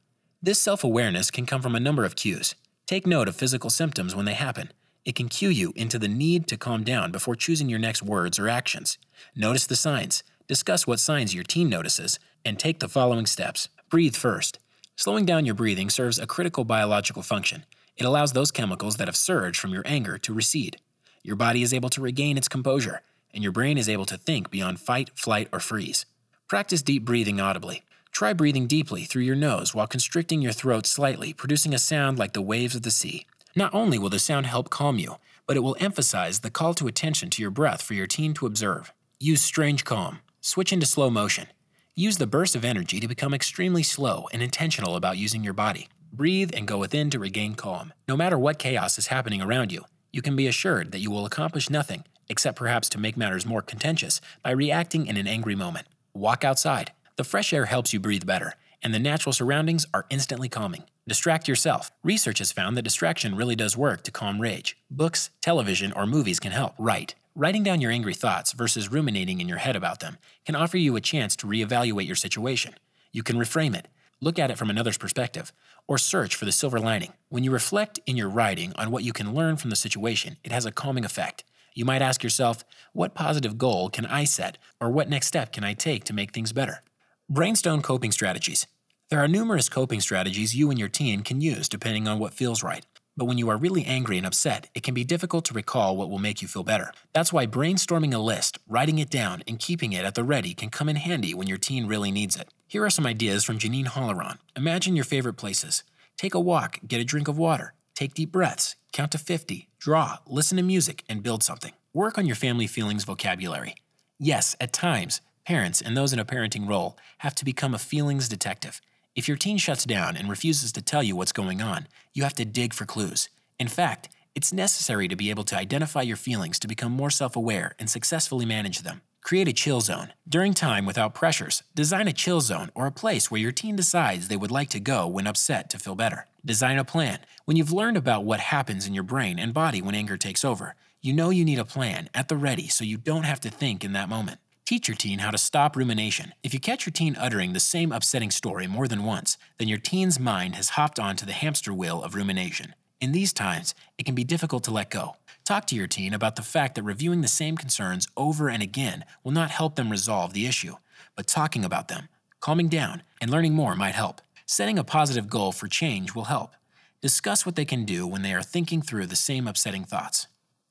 This 0.41 0.59
self 0.59 0.83
awareness 0.83 1.31
can 1.31 1.45
come 1.45 1.61
from 1.61 1.75
a 1.75 1.79
number 1.79 2.07
of 2.07 2.17
cues. 2.17 2.55
Take 2.87 3.07
note 3.07 3.29
of 3.29 3.37
physical 3.37 3.69
symptoms 3.69 4.17
when 4.17 4.25
they 4.25 4.33
happen. 4.33 4.73
It 5.05 5.15
can 5.15 5.29
cue 5.29 5.51
you 5.51 5.75
into 5.77 5.99
the 5.99 6.09
need 6.09 6.47
to 6.47 6.57
calm 6.57 6.85
down 6.85 7.13
before 7.13 7.37
choosing 7.37 7.69
your 7.69 7.79
next 7.79 8.03
words 8.03 8.39
or 8.39 8.49
actions. 8.49 8.97
Notice 9.35 9.67
the 9.67 9.77
signs, 9.77 10.25
discuss 10.49 10.87
what 10.87 11.01
signs 11.01 11.35
your 11.35 11.45
teen 11.45 11.69
notices, 11.69 12.19
and 12.47 12.59
take 12.59 12.81
the 12.81 12.89
following 12.89 13.27
steps. 13.27 13.69
Breathe 13.91 14.17
first. 14.17 14.59
Slowing 14.97 15.27
down 15.27 15.45
your 15.45 15.55
breathing 15.55 15.91
serves 15.91 16.19
a 16.19 16.27
critical 16.27 16.65
biological 16.65 17.23
function. 17.23 17.67
It 17.97 18.05
allows 18.05 18.33
those 18.33 18.51
chemicals 18.51 18.97
that 18.97 19.09
have 19.09 19.17
surged 19.17 19.59
from 19.59 19.73
your 19.73 19.83
anger 19.87 20.19
to 20.19 20.35
recede. 20.35 20.79
Your 21.23 21.37
body 21.37 21.63
is 21.63 21.73
able 21.73 21.89
to 21.91 22.01
regain 22.01 22.37
its 22.37 22.49
composure, 22.49 23.01
and 23.33 23.43
your 23.43 23.53
brain 23.53 23.79
is 23.79 23.89
able 23.89 24.07
to 24.07 24.17
think 24.17 24.51
beyond 24.51 24.81
fight, 24.81 25.11
flight, 25.15 25.49
or 25.53 25.61
freeze. 25.61 26.07
Practice 26.49 26.83
deep 26.83 27.05
breathing 27.05 27.41
audibly. 27.41 27.83
Try 28.13 28.33
breathing 28.33 28.67
deeply 28.67 29.05
through 29.05 29.25
your 29.25 29.37
nose 29.37 29.75
while 29.75 29.87
constricting 29.87 30.41
your 30.41 30.53
throat 30.53 30.87
slightly, 30.87 31.33
producing 31.33 31.75
a 31.75 31.79
sound 31.79 32.19
like 32.19 32.33
the 32.33 32.43
waves 32.43 32.75
of 32.75 32.83
the 32.83 32.91
sea. 32.91 33.27
Not 33.55 33.75
only 33.75 33.99
will 33.99 34.11
the 34.11 34.19
sound 34.19 34.47
help 34.47 34.71
calm 34.71 34.99
you, 34.99 35.17
but 35.47 35.57
it 35.57 35.61
will 35.61 35.77
emphasize 35.81 36.41
the 36.41 36.51
call 36.51 36.75
to 36.75 36.87
attention 36.87 37.31
to 37.31 37.43
your 37.43 37.51
breath 37.51 37.83
for 37.83 37.95
your 37.95 38.07
team 38.07 38.35
to 38.35 38.47
observe. 38.47 38.93
Use 39.19 39.41
strange 39.41 39.85
calm. 39.85 40.21
Switch 40.41 40.73
into 40.73 40.87
slow 40.87 41.11
motion. 41.11 41.49
Use 41.95 42.19
the 42.19 42.27
burst 42.27 42.55
of 42.55 42.65
energy 42.65 43.01
to 43.01 43.09
become 43.09 43.33
extremely 43.33 43.83
slow 43.83 44.29
and 44.33 44.43
intentional 44.43 44.97
about 44.97 45.17
using 45.17 45.43
your 45.43 45.55
body. 45.55 45.89
Breathe 46.17 46.53
and 46.57 46.67
go 46.67 46.79
within 46.79 47.11
to 47.11 47.19
regain 47.19 47.57
calm. 47.57 47.93
No 48.09 48.17
matter 48.17 48.39
what 48.39 48.59
chaos 48.59 48.97
is 48.97 49.09
happening 49.09 49.43
around 49.43 49.71
you, 49.71 49.85
you 50.15 50.23
can 50.23 50.35
be 50.35 50.47
assured 50.47 50.91
that 50.93 51.01
you 51.01 51.11
will 51.11 51.27
accomplish 51.27 51.69
nothing, 51.69 52.05
except 52.31 52.57
perhaps 52.57 52.89
to 52.89 52.99
make 52.99 53.19
matters 53.19 53.45
more 53.45 53.61
contentious, 53.61 54.23
by 54.43 54.53
reacting 54.53 55.09
in 55.09 55.19
an 55.19 55.27
angry 55.27 55.55
moment. 55.55 55.87
Walk 56.15 56.43
outside. 56.43 56.93
The 57.17 57.25
fresh 57.25 57.53
air 57.53 57.67
helps 57.67 57.93
you 57.93 58.01
breathe 58.01 58.25
better, 58.25 58.55
and 58.83 58.95
the 58.95 58.99
natural 58.99 59.35
surroundings 59.35 59.85
are 59.93 60.07
instantly 60.09 60.49
calming. 60.49 60.85
Distract 61.07 61.49
yourself. 61.49 61.93
Research 62.03 62.39
has 62.39 62.51
found 62.51 62.79
that 62.79 62.83
distraction 62.83 63.35
really 63.35 63.55
does 63.55 63.77
work 63.77 64.03
to 64.05 64.11
calm 64.11 64.41
rage. 64.41 64.79
Books, 64.91 65.29
television, 65.43 65.93
or 65.93 66.07
movies 66.07 66.41
can 66.41 66.53
help. 66.53 66.73
Write. 66.79 67.15
Writing 67.35 67.63
down 67.63 67.83
your 67.83 67.93
angry 67.93 68.15
thoughts 68.15 68.53
versus 68.53 68.91
ruminating 68.91 69.43
in 69.43 69.51
your 69.51 69.59
head 69.59 69.77
about 69.77 70.01
them 70.01 70.17
can 70.47 70.57
offer 70.57 70.79
you 70.79 70.97
a 70.97 71.01
chance 71.03 71.37
to 71.37 71.47
reevaluate 71.47 72.07
your 72.07 72.17
situation. 72.17 72.73
You 73.13 73.23
can 73.23 73.37
reframe 73.37 73.77
it, 73.77 73.89
look 74.21 74.39
at 74.39 74.51
it 74.51 74.59
from 74.59 74.71
another's 74.71 74.99
perspective, 74.99 75.53
or 75.87 75.99
search 75.99 76.35
for 76.35 76.45
the 76.45 76.53
silver 76.53 76.81
lining. 76.81 77.13
When 77.29 77.45
you 77.45 77.51
reflect 77.51 78.01
in 78.07 78.17
your 78.17 78.29
writing 78.29 78.73
on 78.77 78.91
what 78.91 79.05
you 79.05 79.13
can 79.13 79.35
learn 79.35 79.57
from 79.57 79.71
the 79.71 79.77
situation, 79.77 80.37
it 80.45 80.53
has 80.53 80.67
a 80.67 80.73
calming 80.73 81.05
effect. 81.05 81.45
You 81.75 81.85
might 81.85 82.03
ask 82.03 82.23
yourself, 82.23 82.65
what 82.93 83.15
positive 83.15 83.59
goal 83.59 83.91
can 83.91 84.07
I 84.07 84.25
set, 84.25 84.59
or 84.81 84.91
what 84.91 85.09
next 85.09 85.27
step 85.27 85.53
can 85.53 85.65
I 85.65 85.75
take 85.75 86.05
to 86.05 86.15
make 86.15 86.33
things 86.33 86.53
better? 86.53 86.83
Brainstorm 87.29 87.83
coping 87.83 88.13
strategies. 88.13 88.67
There 89.11 89.21
are 89.21 89.29
numerous 89.29 89.69
coping 89.69 90.01
strategies 90.01 90.57
you 90.57 90.71
and 90.71 90.79
your 90.79 90.89
teen 90.89 91.23
can 91.23 91.41
use 91.41 91.69
depending 91.69 92.09
on 92.09 92.19
what 92.19 92.35
feels 92.35 92.63
right. 92.63 92.85
But 93.17 93.27
when 93.27 93.39
you 93.39 93.49
are 93.49 93.57
really 93.57 93.85
angry 93.85 94.19
and 94.19 94.27
upset, 94.27 94.69
it 94.75 94.83
can 94.83 94.95
be 94.95 95.05
difficult 95.05 95.45
to 95.47 95.55
recall 95.55 95.97
what 95.97 96.11
will 96.11 96.19
make 96.19 96.43
you 96.43 96.49
feel 96.49 96.65
better. 96.65 96.93
That's 97.13 97.33
why 97.33 97.47
brainstorming 97.47 98.13
a 98.13 98.19
list, 98.19 98.59
writing 98.69 98.99
it 98.99 99.09
down, 99.09 99.43
and 99.47 99.59
keeping 99.59 99.93
it 99.93 100.05
at 100.05 100.15
the 100.15 100.25
ready 100.25 100.55
can 100.55 100.71
come 100.71 100.89
in 100.89 100.97
handy 100.97 101.35
when 101.35 101.47
your 101.47 101.57
teen 101.57 101.87
really 101.87 102.11
needs 102.11 102.37
it. 102.37 102.49
Here 102.69 102.85
are 102.85 102.91
some 102.91 103.07
ideas 103.07 103.45
from 103.45 103.59
Janine 103.59 103.87
Halloran. 103.87 104.39
Imagine 104.57 104.97
your 104.97 105.05
favorite 105.05 105.35
places. 105.35 105.85
Take 106.17 106.35
a 106.35 106.41
walk, 106.41 106.81
get 106.85 107.01
a 107.01 107.05
drink 107.05 107.29
of 107.29 107.39
water, 107.39 107.75
take 107.95 108.13
deep 108.13 108.33
breaths, 108.33 108.75
count 108.93 109.13
to 109.13 109.19
50, 109.19 109.69
draw, 109.79 110.19
listen 110.27 110.57
to 110.57 110.65
music, 110.65 111.05
and 111.09 111.23
build 111.23 111.45
something. 111.45 111.75
Work 111.95 112.19
on 112.19 112.27
your 112.27 112.35
family 112.35 112.67
feelings 112.67 113.05
vocabulary. 113.05 113.77
Yes, 114.19 114.57
at 114.61 114.73
times, 114.73 115.21
parents 115.47 115.81
and 115.81 115.97
those 115.97 116.13
in 116.13 116.19
a 116.19 116.25
parenting 116.25 116.69
role 116.69 116.99
have 117.19 117.37
to 117.37 117.45
become 117.45 117.73
a 117.73 117.79
feelings 117.79 118.29
detective. 118.29 118.81
If 119.15 119.29
your 119.29 119.37
teen 119.37 119.59
shuts 119.59 119.85
down 119.85 120.17
and 120.17 120.29
refuses 120.29 120.73
to 120.73 120.83
tell 120.83 121.05
you 121.05 121.15
what's 121.15 121.31
going 121.31 121.63
on, 121.63 121.87
you 122.15 122.25
have 122.25 122.35
to 122.35 122.45
dig 122.45 122.75
for 122.75 122.85
clues. 122.85 123.29
In 123.61 123.69
fact, 123.69 124.09
it's 124.37 124.53
necessary 124.53 125.09
to 125.09 125.17
be 125.17 125.31
able 125.31 125.45
to 125.45 125.57
identify 125.57 126.03
your 126.03 126.19
feelings 126.19 126.59
to 126.59 126.69
become 126.69 126.93
more 126.93 127.11
self 127.11 127.35
aware 127.35 127.75
and 127.79 127.89
successfully 127.89 128.45
manage 128.45 128.83
them. 128.83 129.01
Create 129.23 129.49
a 129.49 129.53
chill 129.53 129.81
zone. 129.81 130.13
During 130.29 130.53
time 130.53 130.85
without 130.85 131.15
pressures, 131.15 131.63
design 131.75 132.07
a 132.07 132.13
chill 132.13 132.43
zone 132.43 132.71
or 132.75 132.87
a 132.87 132.93
place 132.93 133.31
where 133.31 133.41
your 133.41 133.51
teen 133.51 133.75
decides 133.75 134.29
they 134.29 134.37
would 134.37 134.51
like 134.51 134.69
to 134.71 134.79
go 134.79 135.09
when 135.09 135.27
upset 135.27 135.71
to 135.71 135.79
feel 135.79 135.95
better. 135.95 136.27
Design 136.45 136.79
a 136.79 136.85
plan. 136.85 137.21
When 137.47 137.57
you've 137.57 137.73
learned 137.73 137.97
about 137.97 138.25
what 138.25 138.39
happens 138.39 138.87
in 138.87 138.93
your 138.93 139.03
brain 139.03 139.39
and 139.39 139.55
body 139.55 139.81
when 139.81 139.95
anger 139.95 140.19
takes 140.19 140.45
over, 140.45 140.75
you 141.01 141.15
know 141.15 141.31
you 141.31 141.45
need 141.45 141.59
a 141.59 141.65
plan 141.65 142.11
at 142.15 142.29
the 142.29 142.37
ready 142.37 142.69
so 142.69 142.85
you 142.85 142.99
don't 142.99 143.25
have 143.25 143.41
to 143.41 143.51
think 143.51 143.85
in 143.85 143.95
that 143.95 144.11
moment. 144.11 144.39
Teach 144.67 144.87
your 144.87 144.97
teen 144.97 145.21
how 145.21 145.31
to 145.31 145.39
stop 145.39 145.77
rumination. 145.77 146.35
If 146.43 146.53
you 146.53 146.61
catch 146.61 146.85
your 146.85 146.93
teen 146.93 147.17
uttering 147.19 147.55
the 147.55 147.61
same 147.61 147.91
upsetting 147.91 148.31
story 148.31 148.67
more 148.67 148.87
than 148.87 149.05
once, 149.05 149.39
then 149.59 149.69
your 149.69 149.79
teen's 149.79 150.21
mind 150.21 150.57
has 150.57 150.71
hopped 150.71 151.01
onto 151.01 151.25
the 151.25 151.33
hamster 151.33 151.73
wheel 151.73 152.03
of 152.03 152.15
rumination. 152.15 152.75
In 153.01 153.13
these 153.13 153.33
times, 153.33 153.75
it 153.99 154.07
can 154.07 154.15
be 154.15 154.25
difficult 154.25 154.65
to 154.65 154.71
let 154.71 154.91
go. 154.91 155.17
Talk 155.45 155.67
to 155.67 155.77
your 155.77 155.87
teen 155.87 156.15
about 156.15 156.37
the 156.37 156.43
fact 156.43 156.75
that 156.75 156.83
reviewing 156.83 157.21
the 157.21 157.29
same 157.29 157.57
concerns 157.57 158.09
over 158.17 158.49
and 158.49 158.63
again 158.63 159.05
will 159.23 159.33
not 159.33 159.51
help 159.51 159.77
them 159.77 159.91
resolve 159.91 160.33
the 160.33 160.47
issue, 160.47 160.77
but 161.15 161.27
talking 161.27 161.65
about 161.65 161.89
them, 161.89 162.09
calming 162.41 162.69
down, 162.69 163.03
and 163.21 163.31
learning 163.31 163.55
more 163.55 163.77
might 163.77 163.95
help. 163.95 164.23
Setting 164.47 164.79
a 164.79 164.85
positive 164.85 165.29
goal 165.29 165.53
for 165.53 165.69
change 165.69 166.15
will 166.15 166.25
help. 166.25 166.55
Discuss 167.03 167.45
what 167.45 167.55
they 167.55 167.67
can 167.67 167.85
do 167.85 168.07
when 168.07 168.23
they 168.23 168.33
are 168.33 168.43
thinking 168.43 168.81
through 168.81 169.07
the 169.07 169.17
same 169.17 169.47
upsetting 169.47 169.85
thoughts. 169.85 170.27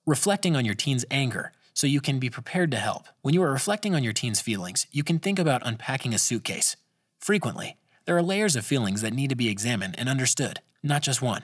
Reflecting 0.05 0.55
on 0.55 0.65
your 0.65 0.75
teen's 0.75 1.05
anger 1.11 1.51
so 1.73 1.85
you 1.85 2.01
can 2.01 2.17
be 2.17 2.29
prepared 2.29 2.71
to 2.71 2.77
help. 2.77 3.03
When 3.21 3.33
you 3.33 3.43
are 3.43 3.51
reflecting 3.51 3.93
on 3.93 4.03
your 4.03 4.13
teen's 4.13 4.41
feelings, 4.41 4.87
you 4.91 5.03
can 5.03 5.19
think 5.19 5.37
about 5.37 5.65
unpacking 5.65 6.13
a 6.13 6.17
suitcase. 6.17 6.75
Frequently, 7.19 7.77
there 8.05 8.17
are 8.17 8.23
layers 8.23 8.55
of 8.55 8.65
feelings 8.65 9.01
that 9.01 9.13
need 9.13 9.29
to 9.29 9.35
be 9.35 9.49
examined 9.49 9.95
and 9.97 10.09
understood, 10.09 10.61
not 10.81 11.01
just 11.01 11.21
one. 11.21 11.43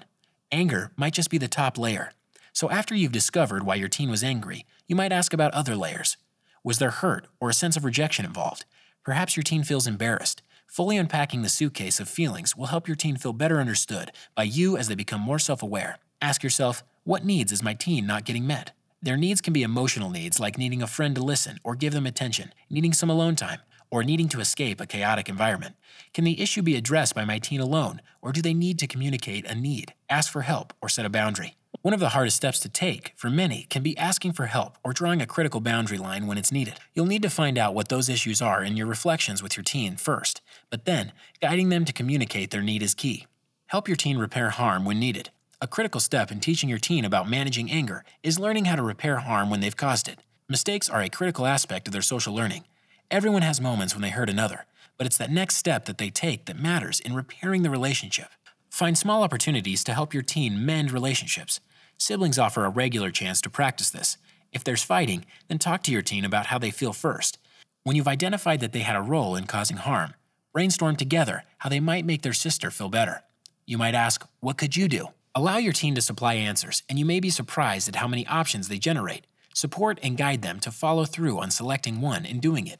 Anger 0.51 0.91
might 0.97 1.13
just 1.13 1.29
be 1.29 1.37
the 1.37 1.47
top 1.47 1.77
layer, 1.77 2.11
so 2.51 2.69
after 2.69 2.93
you've 2.93 3.13
discovered 3.13 3.63
why 3.63 3.75
your 3.75 3.87
teen 3.87 4.09
was 4.09 4.21
angry, 4.23 4.65
you 4.85 4.97
might 4.97 5.13
ask 5.13 5.31
about 5.31 5.53
other 5.53 5.77
layers. 5.77 6.17
Was 6.61 6.77
there 6.77 6.91
hurt 6.91 7.27
or 7.39 7.49
a 7.49 7.53
sense 7.53 7.77
of 7.77 7.85
rejection 7.85 8.25
involved? 8.25 8.65
Perhaps 9.05 9.37
your 9.37 9.43
teen 9.43 9.63
feels 9.63 9.87
embarrassed. 9.87 10.41
Fully 10.67 10.97
unpacking 10.97 11.41
the 11.41 11.47
suitcase 11.47 12.01
of 12.01 12.09
feelings 12.09 12.57
will 12.57 12.65
help 12.65 12.85
your 12.85 12.97
teen 12.97 13.15
feel 13.15 13.31
better 13.31 13.61
understood 13.61 14.11
by 14.35 14.43
you 14.43 14.75
as 14.75 14.89
they 14.89 14.95
become 14.95 15.21
more 15.21 15.39
self 15.39 15.63
aware. 15.63 15.99
Ask 16.21 16.43
yourself, 16.43 16.83
what 17.05 17.23
needs 17.23 17.53
is 17.53 17.63
my 17.63 17.73
teen 17.73 18.05
not 18.05 18.25
getting 18.25 18.45
met? 18.45 18.73
Their 19.01 19.17
needs 19.17 19.39
can 19.39 19.53
be 19.53 19.63
emotional 19.63 20.09
needs 20.09 20.39
like 20.39 20.57
needing 20.57 20.83
a 20.83 20.87
friend 20.87 21.15
to 21.15 21.23
listen 21.23 21.59
or 21.63 21.75
give 21.75 21.93
them 21.93 22.05
attention, 22.05 22.53
needing 22.69 22.91
some 22.91 23.09
alone 23.09 23.37
time, 23.37 23.61
or 23.91 24.03
needing 24.03 24.29
to 24.29 24.39
escape 24.39 24.81
a 24.81 24.87
chaotic 24.87 25.29
environment. 25.29 25.75
Can 26.13 26.23
the 26.23 26.41
issue 26.41 26.63
be 26.63 26.75
addressed 26.75 27.13
by 27.13 27.25
my 27.25 27.37
teen 27.37 27.59
alone, 27.59 28.01
or 28.21 28.31
do 28.31 28.41
they 28.41 28.53
need 28.53 28.79
to 28.79 28.87
communicate 28.87 29.45
a 29.45 29.53
need, 29.53 29.93
ask 30.09 30.31
for 30.31 30.41
help, 30.41 30.73
or 30.81 30.89
set 30.89 31.05
a 31.05 31.09
boundary? 31.09 31.55
One 31.81 31.93
of 31.93 31.99
the 31.99 32.09
hardest 32.09 32.37
steps 32.37 32.59
to 32.59 32.69
take 32.69 33.13
for 33.15 33.29
many 33.29 33.65
can 33.69 33.81
be 33.81 33.97
asking 33.97 34.33
for 34.33 34.45
help 34.45 34.77
or 34.83 34.93
drawing 34.93 35.21
a 35.21 35.25
critical 35.25 35.61
boundary 35.61 35.97
line 35.97 36.27
when 36.27 36.37
it's 36.37 36.51
needed. 36.51 36.79
You'll 36.93 37.05
need 37.07 37.23
to 37.23 37.29
find 37.29 37.57
out 37.57 37.73
what 37.73 37.89
those 37.89 38.07
issues 38.07 38.41
are 38.41 38.63
in 38.63 38.77
your 38.77 38.87
reflections 38.87 39.41
with 39.41 39.57
your 39.57 39.63
teen 39.63 39.95
first, 39.95 40.41
but 40.69 40.85
then 40.85 41.11
guiding 41.41 41.69
them 41.69 41.85
to 41.85 41.93
communicate 41.93 42.51
their 42.51 42.61
need 42.61 42.83
is 42.83 42.93
key. 42.93 43.25
Help 43.67 43.87
your 43.87 43.97
teen 43.97 44.17
repair 44.17 44.51
harm 44.51 44.85
when 44.85 44.99
needed. 44.99 45.31
A 45.59 45.67
critical 45.67 45.99
step 45.99 46.31
in 46.31 46.39
teaching 46.39 46.69
your 46.69 46.77
teen 46.77 47.05
about 47.05 47.29
managing 47.29 47.71
anger 47.71 48.03
is 48.21 48.39
learning 48.39 48.65
how 48.65 48.75
to 48.75 48.83
repair 48.83 49.17
harm 49.17 49.49
when 49.49 49.59
they've 49.59 49.75
caused 49.75 50.07
it. 50.07 50.19
Mistakes 50.49 50.89
are 50.89 51.01
a 51.01 51.09
critical 51.09 51.45
aspect 51.45 51.87
of 51.87 51.93
their 51.93 52.01
social 52.01 52.35
learning. 52.35 52.65
Everyone 53.11 53.41
has 53.41 53.59
moments 53.59 53.93
when 53.93 54.01
they 54.01 54.09
hurt 54.09 54.29
another, 54.29 54.67
but 54.97 55.05
it's 55.05 55.17
that 55.17 55.29
next 55.29 55.57
step 55.57 55.83
that 55.83 55.97
they 55.97 56.09
take 56.09 56.45
that 56.45 56.57
matters 56.57 57.01
in 57.01 57.13
repairing 57.13 57.61
the 57.61 57.69
relationship. 57.69 58.29
Find 58.69 58.97
small 58.97 59.21
opportunities 59.21 59.83
to 59.83 59.93
help 59.93 60.13
your 60.13 60.23
teen 60.23 60.65
mend 60.65 60.93
relationships. 60.93 61.59
Siblings 61.97 62.39
offer 62.39 62.63
a 62.63 62.69
regular 62.69 63.11
chance 63.11 63.41
to 63.41 63.49
practice 63.49 63.89
this. 63.89 64.15
If 64.53 64.63
there's 64.63 64.81
fighting, 64.81 65.25
then 65.49 65.57
talk 65.59 65.83
to 65.83 65.91
your 65.91 66.01
teen 66.01 66.23
about 66.23 66.45
how 66.45 66.57
they 66.57 66.71
feel 66.71 66.93
first. 66.93 67.37
When 67.83 67.97
you've 67.97 68.07
identified 68.07 68.61
that 68.61 68.71
they 68.71 68.79
had 68.79 68.95
a 68.95 69.01
role 69.01 69.35
in 69.35 69.45
causing 69.45 69.75
harm, 69.75 70.13
brainstorm 70.53 70.95
together 70.95 71.43
how 71.57 71.67
they 71.67 71.81
might 71.81 72.05
make 72.05 72.21
their 72.21 72.31
sister 72.31 72.71
feel 72.71 72.87
better. 72.87 73.23
You 73.65 73.77
might 73.77 73.93
ask, 73.93 74.25
What 74.39 74.57
could 74.57 74.77
you 74.77 74.87
do? 74.87 75.09
Allow 75.35 75.57
your 75.57 75.73
teen 75.73 75.95
to 75.95 76.01
supply 76.01 76.35
answers, 76.35 76.83
and 76.87 76.97
you 76.97 77.03
may 77.03 77.19
be 77.19 77.29
surprised 77.29 77.89
at 77.89 77.97
how 77.97 78.07
many 78.07 78.25
options 78.27 78.69
they 78.69 78.77
generate. 78.77 79.27
Support 79.53 79.99
and 80.01 80.15
guide 80.15 80.43
them 80.43 80.61
to 80.61 80.71
follow 80.71 81.03
through 81.03 81.39
on 81.39 81.51
selecting 81.51 81.99
one 81.99 82.25
and 82.25 82.41
doing 82.41 82.67
it. 82.67 82.79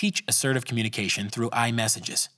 Teach 0.00 0.24
assertive 0.26 0.64
communication 0.64 1.28
through 1.28 1.50
I-messages. 1.52 2.30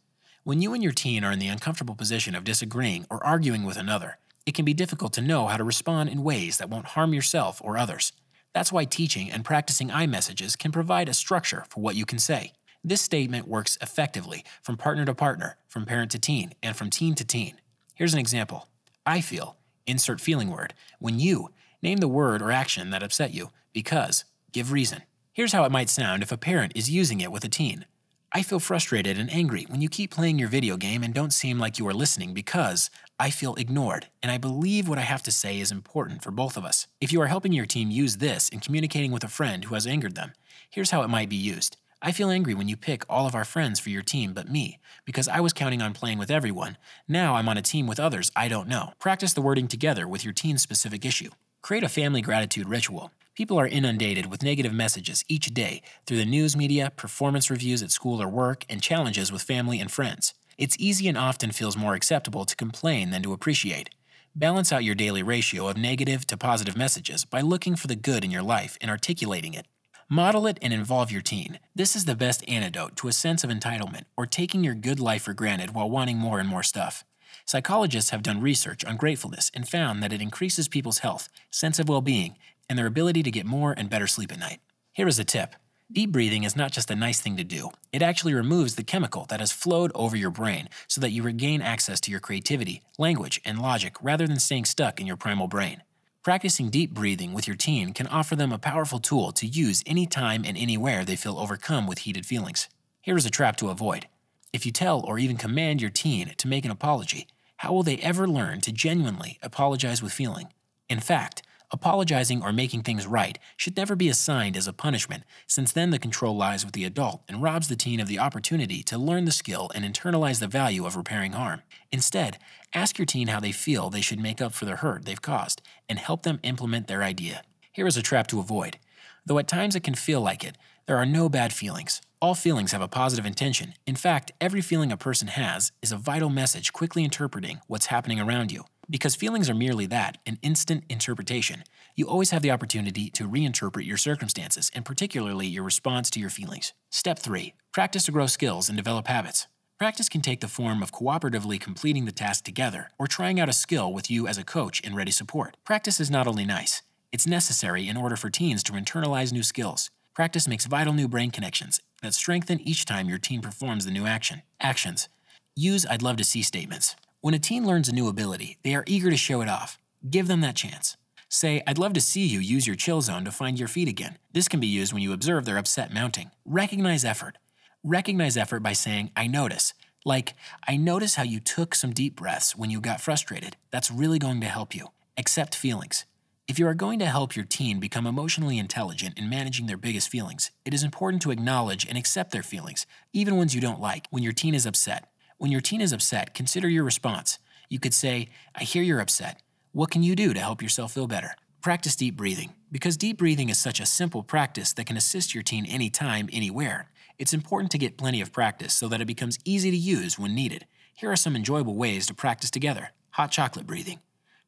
When 0.42 0.60
you 0.60 0.74
and 0.74 0.82
your 0.82 0.90
teen 0.90 1.22
are 1.22 1.30
in 1.30 1.38
the 1.38 1.46
uncomfortable 1.46 1.94
position 1.94 2.34
of 2.34 2.42
disagreeing 2.42 3.06
or 3.08 3.24
arguing 3.24 3.62
with 3.62 3.76
another, 3.76 4.18
it 4.44 4.54
can 4.54 4.64
be 4.64 4.74
difficult 4.74 5.12
to 5.12 5.20
know 5.20 5.46
how 5.46 5.56
to 5.56 5.62
respond 5.62 6.08
in 6.08 6.24
ways 6.24 6.58
that 6.58 6.68
won't 6.68 6.86
harm 6.96 7.14
yourself 7.14 7.60
or 7.62 7.78
others. 7.78 8.12
That's 8.52 8.72
why 8.72 8.84
teaching 8.84 9.30
and 9.30 9.44
practicing 9.44 9.92
I-messages 9.92 10.56
can 10.56 10.72
provide 10.72 11.08
a 11.08 11.14
structure 11.14 11.64
for 11.68 11.80
what 11.80 11.94
you 11.94 12.04
can 12.04 12.18
say. 12.18 12.52
This 12.82 13.00
statement 13.00 13.46
works 13.46 13.78
effectively 13.80 14.44
from 14.60 14.76
partner 14.76 15.04
to 15.04 15.14
partner, 15.14 15.56
from 15.68 15.86
parent 15.86 16.10
to 16.10 16.18
teen, 16.18 16.54
and 16.64 16.74
from 16.74 16.90
teen 16.90 17.14
to 17.14 17.24
teen. 17.24 17.60
Here's 17.94 18.12
an 18.12 18.18
example 18.18 18.66
I 19.06 19.20
feel, 19.20 19.56
insert 19.86 20.20
feeling 20.20 20.50
word, 20.50 20.74
when 20.98 21.20
you 21.20 21.50
name 21.80 21.98
the 21.98 22.08
word 22.08 22.42
or 22.42 22.50
action 22.50 22.90
that 22.90 23.04
upset 23.04 23.32
you, 23.32 23.52
because, 23.72 24.24
give 24.50 24.72
reason. 24.72 25.02
Here's 25.34 25.54
how 25.54 25.64
it 25.64 25.72
might 25.72 25.88
sound 25.88 26.22
if 26.22 26.30
a 26.30 26.36
parent 26.36 26.72
is 26.74 26.90
using 26.90 27.22
it 27.22 27.32
with 27.32 27.42
a 27.42 27.48
teen. 27.48 27.86
I 28.32 28.42
feel 28.42 28.60
frustrated 28.60 29.18
and 29.18 29.32
angry 29.32 29.64
when 29.70 29.80
you 29.80 29.88
keep 29.88 30.10
playing 30.10 30.38
your 30.38 30.50
video 30.50 30.76
game 30.76 31.02
and 31.02 31.14
don't 31.14 31.32
seem 31.32 31.58
like 31.58 31.78
you 31.78 31.88
are 31.88 31.94
listening 31.94 32.34
because 32.34 32.90
I 33.18 33.30
feel 33.30 33.54
ignored, 33.54 34.08
and 34.22 34.30
I 34.30 34.36
believe 34.36 34.88
what 34.88 34.98
I 34.98 35.08
have 35.08 35.22
to 35.22 35.32
say 35.32 35.58
is 35.58 35.72
important 35.72 36.22
for 36.22 36.30
both 36.30 36.58
of 36.58 36.66
us. 36.66 36.86
If 37.00 37.14
you 37.14 37.22
are 37.22 37.28
helping 37.28 37.54
your 37.54 37.64
team 37.64 37.90
use 37.90 38.18
this 38.18 38.50
in 38.50 38.60
communicating 38.60 39.10
with 39.10 39.24
a 39.24 39.28
friend 39.28 39.64
who 39.64 39.74
has 39.74 39.86
angered 39.86 40.16
them, 40.16 40.34
here's 40.68 40.90
how 40.90 41.00
it 41.00 41.08
might 41.08 41.30
be 41.30 41.36
used. 41.36 41.78
I 42.02 42.12
feel 42.12 42.28
angry 42.28 42.52
when 42.52 42.68
you 42.68 42.76
pick 42.76 43.02
all 43.08 43.26
of 43.26 43.34
our 43.34 43.46
friends 43.46 43.80
for 43.80 43.88
your 43.88 44.02
team 44.02 44.34
but 44.34 44.50
me, 44.50 44.80
because 45.06 45.28
I 45.28 45.40
was 45.40 45.54
counting 45.54 45.80
on 45.80 45.94
playing 45.94 46.18
with 46.18 46.30
everyone. 46.30 46.76
Now 47.08 47.36
I'm 47.36 47.48
on 47.48 47.56
a 47.56 47.62
team 47.62 47.86
with 47.86 47.98
others 47.98 48.30
I 48.36 48.48
don't 48.48 48.68
know. 48.68 48.92
Practice 48.98 49.32
the 49.32 49.40
wording 49.40 49.66
together 49.66 50.06
with 50.06 50.24
your 50.24 50.34
teen's 50.34 50.60
specific 50.60 51.06
issue. 51.06 51.30
Create 51.62 51.84
a 51.84 51.88
family 51.88 52.20
gratitude 52.20 52.68
ritual. 52.68 53.12
People 53.34 53.58
are 53.58 53.66
inundated 53.66 54.26
with 54.26 54.42
negative 54.42 54.74
messages 54.74 55.24
each 55.26 55.54
day 55.54 55.80
through 56.04 56.18
the 56.18 56.26
news 56.26 56.54
media, 56.54 56.92
performance 56.94 57.48
reviews 57.48 57.82
at 57.82 57.90
school 57.90 58.20
or 58.20 58.28
work, 58.28 58.66
and 58.68 58.82
challenges 58.82 59.32
with 59.32 59.40
family 59.40 59.80
and 59.80 59.90
friends. 59.90 60.34
It's 60.58 60.76
easy 60.78 61.08
and 61.08 61.16
often 61.16 61.50
feels 61.50 61.74
more 61.74 61.94
acceptable 61.94 62.44
to 62.44 62.54
complain 62.54 63.10
than 63.10 63.22
to 63.22 63.32
appreciate. 63.32 63.88
Balance 64.36 64.70
out 64.70 64.84
your 64.84 64.94
daily 64.94 65.22
ratio 65.22 65.68
of 65.68 65.78
negative 65.78 66.26
to 66.26 66.36
positive 66.36 66.76
messages 66.76 67.24
by 67.24 67.40
looking 67.40 67.74
for 67.74 67.86
the 67.86 67.96
good 67.96 68.22
in 68.22 68.30
your 68.30 68.42
life 68.42 68.76
and 68.82 68.90
articulating 68.90 69.54
it. 69.54 69.66
Model 70.10 70.46
it 70.46 70.58
and 70.60 70.74
involve 70.74 71.10
your 71.10 71.22
teen. 71.22 71.58
This 71.74 71.96
is 71.96 72.04
the 72.04 72.14
best 72.14 72.46
antidote 72.46 72.96
to 72.96 73.08
a 73.08 73.12
sense 73.12 73.42
of 73.44 73.48
entitlement 73.50 74.04
or 74.14 74.26
taking 74.26 74.62
your 74.62 74.74
good 74.74 75.00
life 75.00 75.22
for 75.22 75.32
granted 75.32 75.74
while 75.74 75.88
wanting 75.88 76.18
more 76.18 76.38
and 76.38 76.50
more 76.50 76.62
stuff. 76.62 77.02
Psychologists 77.44 78.10
have 78.10 78.22
done 78.22 78.40
research 78.40 78.84
on 78.84 78.96
gratefulness 78.96 79.50
and 79.54 79.68
found 79.68 80.02
that 80.02 80.12
it 80.12 80.22
increases 80.22 80.68
people's 80.68 80.98
health, 80.98 81.28
sense 81.50 81.78
of 81.78 81.88
well 81.88 82.00
being, 82.00 82.36
and 82.72 82.78
their 82.78 82.86
ability 82.86 83.22
to 83.22 83.30
get 83.30 83.44
more 83.44 83.74
and 83.76 83.90
better 83.90 84.06
sleep 84.06 84.32
at 84.32 84.38
night. 84.38 84.58
Here 84.94 85.06
is 85.06 85.18
a 85.18 85.24
tip 85.24 85.56
Deep 85.92 86.10
breathing 86.10 86.42
is 86.42 86.56
not 86.56 86.72
just 86.72 86.90
a 86.90 86.96
nice 86.96 87.20
thing 87.20 87.36
to 87.36 87.44
do, 87.44 87.68
it 87.92 88.00
actually 88.00 88.32
removes 88.32 88.76
the 88.76 88.82
chemical 88.82 89.26
that 89.26 89.40
has 89.40 89.52
flowed 89.52 89.92
over 89.94 90.16
your 90.16 90.30
brain 90.30 90.70
so 90.88 91.02
that 91.02 91.10
you 91.10 91.22
regain 91.22 91.60
access 91.60 92.00
to 92.00 92.10
your 92.10 92.18
creativity, 92.18 92.80
language, 92.96 93.42
and 93.44 93.60
logic 93.60 93.96
rather 94.00 94.26
than 94.26 94.38
staying 94.38 94.64
stuck 94.64 94.98
in 94.98 95.06
your 95.06 95.18
primal 95.18 95.48
brain. 95.48 95.82
Practicing 96.22 96.70
deep 96.70 96.94
breathing 96.94 97.34
with 97.34 97.46
your 97.46 97.56
teen 97.56 97.92
can 97.92 98.06
offer 98.06 98.34
them 98.34 98.52
a 98.52 98.58
powerful 98.58 98.98
tool 98.98 99.32
to 99.32 99.46
use 99.46 99.84
anytime 99.86 100.46
and 100.46 100.56
anywhere 100.56 101.04
they 101.04 101.14
feel 101.14 101.38
overcome 101.38 101.86
with 101.86 101.98
heated 101.98 102.24
feelings. 102.24 102.70
Here 103.02 103.18
is 103.18 103.26
a 103.26 103.30
trap 103.30 103.56
to 103.56 103.68
avoid. 103.68 104.06
If 104.50 104.64
you 104.64 104.72
tell 104.72 105.04
or 105.04 105.18
even 105.18 105.36
command 105.36 105.82
your 105.82 105.90
teen 105.90 106.32
to 106.38 106.48
make 106.48 106.64
an 106.64 106.70
apology, 106.70 107.26
how 107.58 107.74
will 107.74 107.82
they 107.82 107.98
ever 107.98 108.26
learn 108.26 108.62
to 108.62 108.72
genuinely 108.72 109.38
apologize 109.42 110.02
with 110.02 110.14
feeling? 110.14 110.48
In 110.88 111.00
fact, 111.00 111.42
Apologizing 111.74 112.42
or 112.42 112.52
making 112.52 112.82
things 112.82 113.06
right 113.06 113.38
should 113.56 113.78
never 113.78 113.96
be 113.96 114.10
assigned 114.10 114.58
as 114.58 114.68
a 114.68 114.74
punishment, 114.74 115.24
since 115.46 115.72
then 115.72 115.88
the 115.88 115.98
control 115.98 116.36
lies 116.36 116.66
with 116.66 116.74
the 116.74 116.84
adult 116.84 117.22
and 117.28 117.42
robs 117.42 117.68
the 117.68 117.76
teen 117.76 117.98
of 117.98 118.08
the 118.08 118.18
opportunity 118.18 118.82
to 118.82 118.98
learn 118.98 119.24
the 119.24 119.32
skill 119.32 119.70
and 119.74 119.82
internalize 119.82 120.38
the 120.38 120.46
value 120.46 120.84
of 120.84 120.96
repairing 120.96 121.32
harm. 121.32 121.62
Instead, 121.90 122.36
ask 122.74 122.98
your 122.98 123.06
teen 123.06 123.28
how 123.28 123.40
they 123.40 123.52
feel 123.52 123.88
they 123.88 124.02
should 124.02 124.20
make 124.20 124.42
up 124.42 124.52
for 124.52 124.66
the 124.66 124.76
hurt 124.76 125.06
they've 125.06 125.22
caused 125.22 125.62
and 125.88 125.98
help 125.98 126.24
them 126.24 126.40
implement 126.42 126.88
their 126.88 127.02
idea. 127.02 127.42
Here 127.72 127.86
is 127.86 127.96
a 127.96 128.02
trap 128.02 128.26
to 128.28 128.40
avoid. 128.40 128.78
Though 129.24 129.38
at 129.38 129.48
times 129.48 129.74
it 129.74 129.82
can 129.82 129.94
feel 129.94 130.20
like 130.20 130.44
it, 130.44 130.58
there 130.86 130.98
are 130.98 131.06
no 131.06 131.30
bad 131.30 131.54
feelings. 131.54 132.02
All 132.20 132.34
feelings 132.34 132.72
have 132.72 132.82
a 132.82 132.88
positive 132.88 133.24
intention. 133.24 133.74
In 133.86 133.96
fact, 133.96 134.30
every 134.40 134.60
feeling 134.60 134.92
a 134.92 134.96
person 134.96 135.28
has 135.28 135.72
is 135.80 135.90
a 135.90 135.96
vital 135.96 136.28
message 136.28 136.72
quickly 136.72 137.02
interpreting 137.02 137.60
what's 137.66 137.86
happening 137.86 138.20
around 138.20 138.52
you. 138.52 138.64
Because 138.92 139.16
feelings 139.16 139.48
are 139.48 139.54
merely 139.54 139.86
that, 139.86 140.18
an 140.26 140.38
instant 140.42 140.84
interpretation, 140.90 141.64
you 141.96 142.06
always 142.06 142.30
have 142.30 142.42
the 142.42 142.50
opportunity 142.50 143.08
to 143.12 143.26
reinterpret 143.26 143.86
your 143.86 143.96
circumstances 143.96 144.70
and 144.74 144.84
particularly 144.84 145.46
your 145.46 145.64
response 145.64 146.10
to 146.10 146.20
your 146.20 146.28
feelings. 146.28 146.74
Step 146.90 147.18
3 147.18 147.54
Practice 147.72 148.04
to 148.04 148.12
grow 148.12 148.26
skills 148.26 148.68
and 148.68 148.76
develop 148.76 149.06
habits. 149.06 149.48
Practice 149.78 150.10
can 150.10 150.20
take 150.20 150.42
the 150.42 150.46
form 150.46 150.82
of 150.82 150.92
cooperatively 150.92 151.58
completing 151.58 152.04
the 152.04 152.12
task 152.12 152.44
together 152.44 152.90
or 152.98 153.06
trying 153.06 153.40
out 153.40 153.48
a 153.48 153.54
skill 153.54 153.90
with 153.90 154.10
you 154.10 154.26
as 154.26 154.36
a 154.36 154.44
coach 154.44 154.80
in 154.80 154.94
ready 154.94 155.10
support. 155.10 155.56
Practice 155.64 155.98
is 155.98 156.10
not 156.10 156.26
only 156.26 156.44
nice, 156.44 156.82
it's 157.12 157.26
necessary 157.26 157.88
in 157.88 157.96
order 157.96 158.16
for 158.16 158.28
teens 158.28 158.62
to 158.64 158.72
internalize 158.72 159.32
new 159.32 159.42
skills. 159.42 159.90
Practice 160.14 160.46
makes 160.46 160.66
vital 160.66 160.92
new 160.92 161.08
brain 161.08 161.30
connections 161.30 161.80
that 162.02 162.12
strengthen 162.12 162.60
each 162.60 162.84
time 162.84 163.08
your 163.08 163.16
team 163.16 163.40
performs 163.40 163.86
the 163.86 163.90
new 163.90 164.04
action. 164.04 164.42
Actions. 164.60 165.08
Use 165.56 165.86
I'd 165.86 166.02
love 166.02 166.18
to 166.18 166.24
see 166.24 166.42
statements. 166.42 166.94
When 167.22 167.34
a 167.34 167.38
teen 167.38 167.64
learns 167.64 167.88
a 167.88 167.94
new 167.94 168.08
ability, 168.08 168.58
they 168.64 168.74
are 168.74 168.82
eager 168.84 169.08
to 169.08 169.16
show 169.16 169.42
it 169.42 169.48
off. 169.48 169.78
Give 170.10 170.26
them 170.26 170.40
that 170.40 170.56
chance. 170.56 170.96
Say, 171.28 171.62
I'd 171.68 171.78
love 171.78 171.92
to 171.92 172.00
see 172.00 172.26
you 172.26 172.40
use 172.40 172.66
your 172.66 172.74
chill 172.74 173.00
zone 173.00 173.24
to 173.24 173.30
find 173.30 173.60
your 173.60 173.68
feet 173.68 173.86
again. 173.86 174.18
This 174.32 174.48
can 174.48 174.58
be 174.58 174.66
used 174.66 174.92
when 174.92 175.02
you 175.02 175.12
observe 175.12 175.44
their 175.44 175.56
upset 175.56 175.94
mounting. 175.94 176.32
Recognize 176.44 177.04
effort. 177.04 177.38
Recognize 177.84 178.36
effort 178.36 178.64
by 178.64 178.72
saying, 178.72 179.12
I 179.14 179.28
notice. 179.28 179.72
Like, 180.04 180.34
I 180.66 180.76
notice 180.76 181.14
how 181.14 181.22
you 181.22 181.38
took 181.38 181.76
some 181.76 181.92
deep 181.92 182.16
breaths 182.16 182.56
when 182.56 182.70
you 182.70 182.80
got 182.80 183.00
frustrated. 183.00 183.56
That's 183.70 183.88
really 183.88 184.18
going 184.18 184.40
to 184.40 184.48
help 184.48 184.74
you. 184.74 184.88
Accept 185.16 185.54
feelings. 185.54 186.06
If 186.48 186.58
you 186.58 186.66
are 186.66 186.74
going 186.74 186.98
to 186.98 187.06
help 187.06 187.36
your 187.36 187.44
teen 187.44 187.78
become 187.78 188.04
emotionally 188.04 188.58
intelligent 188.58 189.16
in 189.16 189.30
managing 189.30 189.68
their 189.68 189.76
biggest 189.76 190.08
feelings, 190.08 190.50
it 190.64 190.74
is 190.74 190.82
important 190.82 191.22
to 191.22 191.30
acknowledge 191.30 191.86
and 191.86 191.96
accept 191.96 192.32
their 192.32 192.42
feelings, 192.42 192.84
even 193.12 193.36
ones 193.36 193.54
you 193.54 193.60
don't 193.60 193.80
like. 193.80 194.08
When 194.10 194.24
your 194.24 194.32
teen 194.32 194.56
is 194.56 194.66
upset, 194.66 195.06
when 195.42 195.50
your 195.50 195.60
teen 195.60 195.80
is 195.80 195.92
upset, 195.92 196.34
consider 196.34 196.68
your 196.68 196.84
response. 196.84 197.40
You 197.68 197.80
could 197.80 197.94
say, 197.94 198.28
I 198.54 198.62
hear 198.62 198.80
you're 198.80 199.00
upset. 199.00 199.40
What 199.72 199.90
can 199.90 200.04
you 200.04 200.14
do 200.14 200.32
to 200.32 200.38
help 200.38 200.62
yourself 200.62 200.92
feel 200.92 201.08
better? 201.08 201.34
Practice 201.60 201.96
deep 201.96 202.16
breathing. 202.16 202.52
Because 202.70 202.96
deep 202.96 203.18
breathing 203.18 203.48
is 203.48 203.58
such 203.60 203.80
a 203.80 203.84
simple 203.84 204.22
practice 204.22 204.72
that 204.74 204.86
can 204.86 204.96
assist 204.96 205.34
your 205.34 205.42
teen 205.42 205.66
anytime, 205.66 206.28
anywhere, 206.32 206.90
it's 207.18 207.34
important 207.34 207.72
to 207.72 207.78
get 207.78 207.96
plenty 207.96 208.20
of 208.20 208.32
practice 208.32 208.72
so 208.72 208.86
that 208.86 209.00
it 209.00 209.06
becomes 209.06 209.40
easy 209.44 209.72
to 209.72 209.76
use 209.76 210.16
when 210.16 210.32
needed. 210.32 210.64
Here 210.94 211.10
are 211.10 211.16
some 211.16 211.34
enjoyable 211.34 211.74
ways 211.74 212.06
to 212.06 212.14
practice 212.14 212.50
together 212.52 212.92
hot 213.10 213.32
chocolate 213.32 213.66
breathing. 213.66 213.98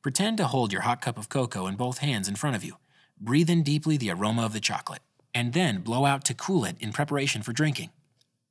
Pretend 0.00 0.36
to 0.36 0.46
hold 0.46 0.72
your 0.72 0.82
hot 0.82 1.00
cup 1.00 1.18
of 1.18 1.28
cocoa 1.28 1.66
in 1.66 1.74
both 1.74 1.98
hands 1.98 2.28
in 2.28 2.36
front 2.36 2.54
of 2.54 2.62
you. 2.62 2.76
Breathe 3.20 3.50
in 3.50 3.64
deeply 3.64 3.96
the 3.96 4.12
aroma 4.12 4.44
of 4.44 4.52
the 4.52 4.60
chocolate, 4.60 5.02
and 5.34 5.54
then 5.54 5.80
blow 5.80 6.06
out 6.06 6.24
to 6.26 6.34
cool 6.34 6.64
it 6.64 6.76
in 6.78 6.92
preparation 6.92 7.42
for 7.42 7.52
drinking. 7.52 7.90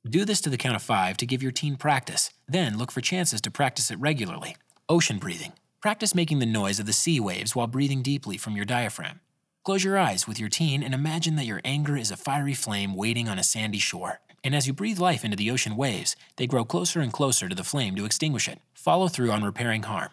Do 0.06 0.26
this 0.26 0.42
to 0.42 0.50
the 0.50 0.58
count 0.58 0.76
of 0.76 0.82
five 0.82 1.16
to 1.16 1.24
give 1.24 1.42
your 1.42 1.50
teen 1.50 1.76
practice. 1.76 2.30
Then 2.46 2.76
look 2.76 2.92
for 2.92 3.00
chances 3.00 3.40
to 3.40 3.50
practice 3.50 3.90
it 3.90 3.98
regularly. 3.98 4.56
Ocean 4.86 5.16
breathing. 5.16 5.54
Practice 5.80 6.14
making 6.14 6.40
the 6.40 6.46
noise 6.46 6.78
of 6.78 6.84
the 6.84 6.92
sea 6.92 7.18
waves 7.18 7.56
while 7.56 7.66
breathing 7.66 8.02
deeply 8.02 8.36
from 8.36 8.54
your 8.54 8.66
diaphragm. 8.66 9.20
Close 9.64 9.82
your 9.82 9.96
eyes 9.96 10.28
with 10.28 10.38
your 10.38 10.50
teen 10.50 10.82
and 10.82 10.92
imagine 10.92 11.36
that 11.36 11.46
your 11.46 11.62
anger 11.64 11.96
is 11.96 12.10
a 12.10 12.18
fiery 12.18 12.52
flame 12.52 12.94
waiting 12.94 13.30
on 13.30 13.38
a 13.38 13.42
sandy 13.42 13.78
shore. 13.78 14.20
And 14.44 14.54
as 14.54 14.66
you 14.66 14.74
breathe 14.74 14.98
life 14.98 15.24
into 15.24 15.38
the 15.38 15.50
ocean 15.50 15.74
waves, 15.74 16.16
they 16.36 16.46
grow 16.46 16.66
closer 16.66 17.00
and 17.00 17.10
closer 17.10 17.48
to 17.48 17.54
the 17.54 17.64
flame 17.64 17.96
to 17.96 18.04
extinguish 18.04 18.46
it. 18.46 18.58
Follow 18.74 19.08
through 19.08 19.30
on 19.30 19.42
repairing 19.42 19.84
harm. 19.84 20.10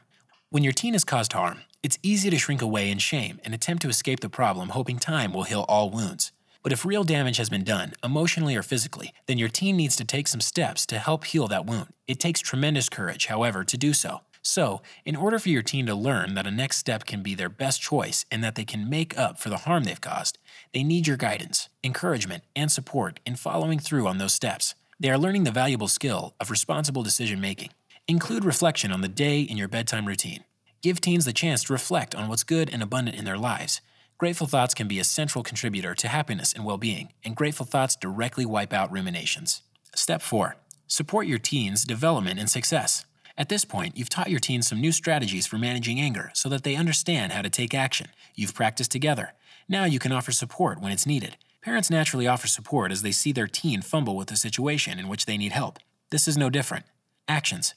When 0.51 0.63
your 0.63 0.71
teen 0.71 0.93
has 0.93 1.03
caused 1.03 1.33
harm, 1.33 1.63
it's 1.83 1.99
easy 2.01 2.29
to 2.29 2.37
shrink 2.37 2.61
away 2.61 2.89
in 2.89 2.99
shame 2.99 3.41
and 3.43 3.53
attempt 3.53 3.81
to 3.81 3.89
escape 3.89 4.21
the 4.21 4.29
problem, 4.29 4.69
hoping 4.69 4.99
time 4.99 5.33
will 5.33 5.43
heal 5.43 5.65
all 5.67 5.89
wounds. 5.89 6.31
But 6.63 6.71
if 6.71 6.85
real 6.85 7.03
damage 7.03 7.37
has 7.37 7.49
been 7.49 7.63
done, 7.63 7.93
emotionally 8.03 8.55
or 8.55 8.63
physically, 8.63 9.13
then 9.25 9.37
your 9.37 9.49
teen 9.49 9.77
needs 9.77 9.95
to 9.95 10.05
take 10.05 10.27
some 10.27 10.41
steps 10.41 10.85
to 10.87 10.99
help 10.99 11.25
heal 11.25 11.47
that 11.47 11.65
wound. 11.65 11.93
It 12.07 12.19
takes 12.19 12.39
tremendous 12.39 12.89
courage, 12.89 13.27
however, 13.27 13.63
to 13.63 13.77
do 13.77 13.93
so. 13.93 14.21
So, 14.43 14.81
in 15.05 15.15
order 15.15 15.37
for 15.37 15.49
your 15.49 15.61
teen 15.61 15.85
to 15.85 15.93
learn 15.93 16.33
that 16.33 16.47
a 16.47 16.51
next 16.51 16.77
step 16.77 17.05
can 17.05 17.21
be 17.21 17.35
their 17.35 17.49
best 17.49 17.79
choice 17.79 18.25
and 18.31 18.43
that 18.43 18.55
they 18.55 18.65
can 18.65 18.89
make 18.89 19.17
up 19.17 19.39
for 19.39 19.49
the 19.49 19.57
harm 19.57 19.83
they've 19.83 20.01
caused, 20.01 20.39
they 20.73 20.83
need 20.83 21.05
your 21.05 21.17
guidance, 21.17 21.69
encouragement, 21.83 22.43
and 22.55 22.71
support 22.71 23.19
in 23.25 23.35
following 23.35 23.77
through 23.77 24.07
on 24.07 24.17
those 24.17 24.33
steps. 24.33 24.73
They 24.99 25.11
are 25.11 25.17
learning 25.17 25.43
the 25.43 25.51
valuable 25.51 25.87
skill 25.87 26.33
of 26.39 26.49
responsible 26.49 27.03
decision 27.03 27.39
making. 27.39 27.69
Include 28.07 28.43
reflection 28.43 28.91
on 28.91 29.01
the 29.01 29.07
day 29.07 29.41
in 29.41 29.57
your 29.57 29.67
bedtime 29.67 30.07
routine. 30.07 30.43
Give 30.81 30.99
teens 30.99 31.25
the 31.25 31.33
chance 31.33 31.63
to 31.65 31.73
reflect 31.73 32.15
on 32.15 32.27
what's 32.27 32.43
good 32.43 32.69
and 32.73 32.81
abundant 32.81 33.17
in 33.17 33.25
their 33.25 33.37
lives. 33.37 33.81
Grateful 34.21 34.45
thoughts 34.45 34.75
can 34.75 34.87
be 34.87 34.99
a 34.99 35.03
central 35.03 35.43
contributor 35.43 35.95
to 35.95 36.07
happiness 36.07 36.53
and 36.53 36.63
well 36.63 36.77
being, 36.77 37.11
and 37.25 37.35
grateful 37.35 37.65
thoughts 37.65 37.95
directly 37.95 38.45
wipe 38.45 38.71
out 38.71 38.91
ruminations. 38.91 39.63
Step 39.95 40.21
4 40.21 40.57
Support 40.85 41.25
your 41.25 41.39
teens' 41.39 41.85
development 41.85 42.39
and 42.39 42.47
success. 42.47 43.07
At 43.35 43.49
this 43.49 43.65
point, 43.65 43.97
you've 43.97 44.11
taught 44.11 44.29
your 44.29 44.39
teens 44.39 44.67
some 44.67 44.79
new 44.79 44.91
strategies 44.91 45.47
for 45.47 45.57
managing 45.57 45.99
anger 45.99 46.29
so 46.35 46.49
that 46.49 46.63
they 46.63 46.75
understand 46.75 47.31
how 47.31 47.41
to 47.41 47.49
take 47.49 47.73
action. 47.73 48.09
You've 48.35 48.53
practiced 48.53 48.91
together. 48.91 49.33
Now 49.67 49.85
you 49.85 49.97
can 49.97 50.11
offer 50.11 50.31
support 50.31 50.79
when 50.79 50.91
it's 50.91 51.07
needed. 51.07 51.37
Parents 51.63 51.89
naturally 51.89 52.27
offer 52.27 52.45
support 52.45 52.91
as 52.91 53.01
they 53.01 53.11
see 53.11 53.31
their 53.31 53.47
teen 53.47 53.81
fumble 53.81 54.15
with 54.15 54.29
a 54.29 54.35
situation 54.35 54.99
in 54.99 55.07
which 55.07 55.25
they 55.25 55.35
need 55.35 55.51
help. 55.51 55.79
This 56.11 56.27
is 56.27 56.37
no 56.37 56.51
different. 56.51 56.85
Actions. 57.27 57.73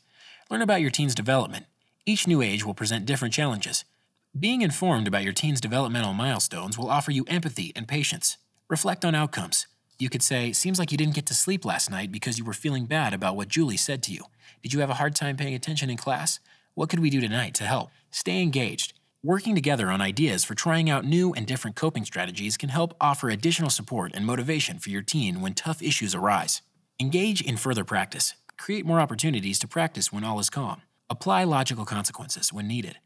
Learn 0.51 0.61
about 0.61 0.83
your 0.83 0.91
teen's 0.91 1.15
development. 1.15 1.65
Each 2.05 2.27
new 2.27 2.43
age 2.43 2.67
will 2.67 2.75
present 2.75 3.07
different 3.07 3.33
challenges. 3.33 3.87
Being 4.37 4.63
informed 4.63 5.07
about 5.07 5.23
your 5.23 5.33
teen's 5.33 5.61
developmental 5.61 6.13
milestones 6.13 6.77
will 6.77 6.91
offer 6.91 7.13
you 7.13 7.25
empathy 7.29 7.73
and 7.77 7.87
patience. 7.87 8.37
Reflect 8.69 9.05
on 9.05 9.15
outcomes. 9.15 9.69
You 10.01 10.11
could 10.11 10.25
say, 10.25 10.53
Seems 10.53 10.77
like 10.77 10.91
you 10.91 10.99
didn't 10.99 11.15
get 11.15 11.27
to 11.27 11.35
sleep 11.35 11.65
last 11.65 11.89
night 11.89 12.11
because 12.11 12.37
you 12.37 12.45
were 12.45 12.53
feeling 12.53 12.87
bad 12.87 13.15
about 13.15 13.37
what 13.37 13.47
Julie 13.47 13.77
said 13.77 14.03
to 14.03 14.13
you. 14.13 14.25
Did 14.61 14.73
you 14.73 14.81
have 14.81 14.91
a 14.91 14.95
hard 14.95 15.15
time 15.15 15.37
paying 15.37 15.55
attention 15.55 15.89
in 15.89 15.97
class? 15.97 16.41
What 16.75 16.89
could 16.89 16.99
we 16.99 17.11
do 17.11 17.21
tonight 17.21 17.55
to 17.55 17.65
help? 17.65 17.91
Stay 18.11 18.43
engaged. 18.43 18.95
Working 19.23 19.55
together 19.55 19.89
on 19.89 20.01
ideas 20.01 20.43
for 20.45 20.57
trying 20.57 20.91
out 20.91 21.05
new 21.05 21.33
and 21.33 21.47
different 21.47 21.77
coping 21.77 22.05
strategies 22.05 22.57
can 22.57 22.71
help 22.71 22.93
offer 23.01 23.31
additional 23.31 23.71
support 23.71 24.11
and 24.17 24.27
motivation 24.27 24.81
for 24.81 24.91
your 24.91 25.03
teen 25.03 25.43
when 25.43 25.55
tough 25.55 25.81
issues 25.81 26.13
arise. 26.13 26.61
Engage 26.99 27.41
in 27.41 27.57
further 27.57 27.85
practice. 27.85 28.35
Create 28.59 28.85
more 28.85 28.99
opportunities 28.99 29.61
to 29.61 29.69
practice 29.69 30.13
when 30.13 30.25
all 30.25 30.41
is 30.41 30.51
calm. 30.51 30.83
Apply 31.09 31.45
logical 31.45 31.85
consequences 31.85 32.53
when 32.53 32.67
needed. 32.67 32.99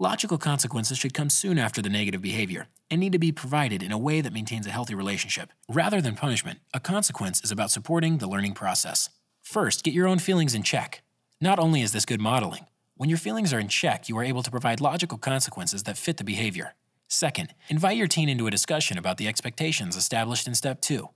Logical 0.00 0.38
consequences 0.38 0.98
should 0.98 1.14
come 1.14 1.30
soon 1.30 1.56
after 1.56 1.80
the 1.80 1.88
negative 1.88 2.20
behavior 2.20 2.66
and 2.90 3.00
need 3.00 3.12
to 3.12 3.18
be 3.18 3.30
provided 3.30 3.80
in 3.80 3.92
a 3.92 3.98
way 3.98 4.20
that 4.20 4.32
maintains 4.32 4.66
a 4.66 4.72
healthy 4.72 4.92
relationship. 4.92 5.52
Rather 5.68 6.00
than 6.00 6.16
punishment, 6.16 6.58
a 6.74 6.80
consequence 6.80 7.40
is 7.44 7.52
about 7.52 7.70
supporting 7.70 8.18
the 8.18 8.26
learning 8.26 8.54
process. 8.54 9.08
First, 9.40 9.84
get 9.84 9.94
your 9.94 10.08
own 10.08 10.18
feelings 10.18 10.52
in 10.52 10.64
check. 10.64 11.02
Not 11.40 11.60
only 11.60 11.80
is 11.80 11.92
this 11.92 12.04
good 12.04 12.20
modeling, 12.20 12.66
when 12.96 13.08
your 13.08 13.18
feelings 13.18 13.52
are 13.52 13.60
in 13.60 13.68
check, 13.68 14.08
you 14.08 14.18
are 14.18 14.24
able 14.24 14.42
to 14.42 14.50
provide 14.50 14.80
logical 14.80 15.16
consequences 15.16 15.84
that 15.84 15.96
fit 15.96 16.16
the 16.16 16.24
behavior. 16.24 16.74
Second, 17.06 17.54
invite 17.68 17.96
your 17.96 18.08
teen 18.08 18.28
into 18.28 18.48
a 18.48 18.50
discussion 18.50 18.98
about 18.98 19.16
the 19.16 19.28
expectations 19.28 19.94
established 19.94 20.48
in 20.48 20.56
step 20.56 20.80
two. 20.80 21.10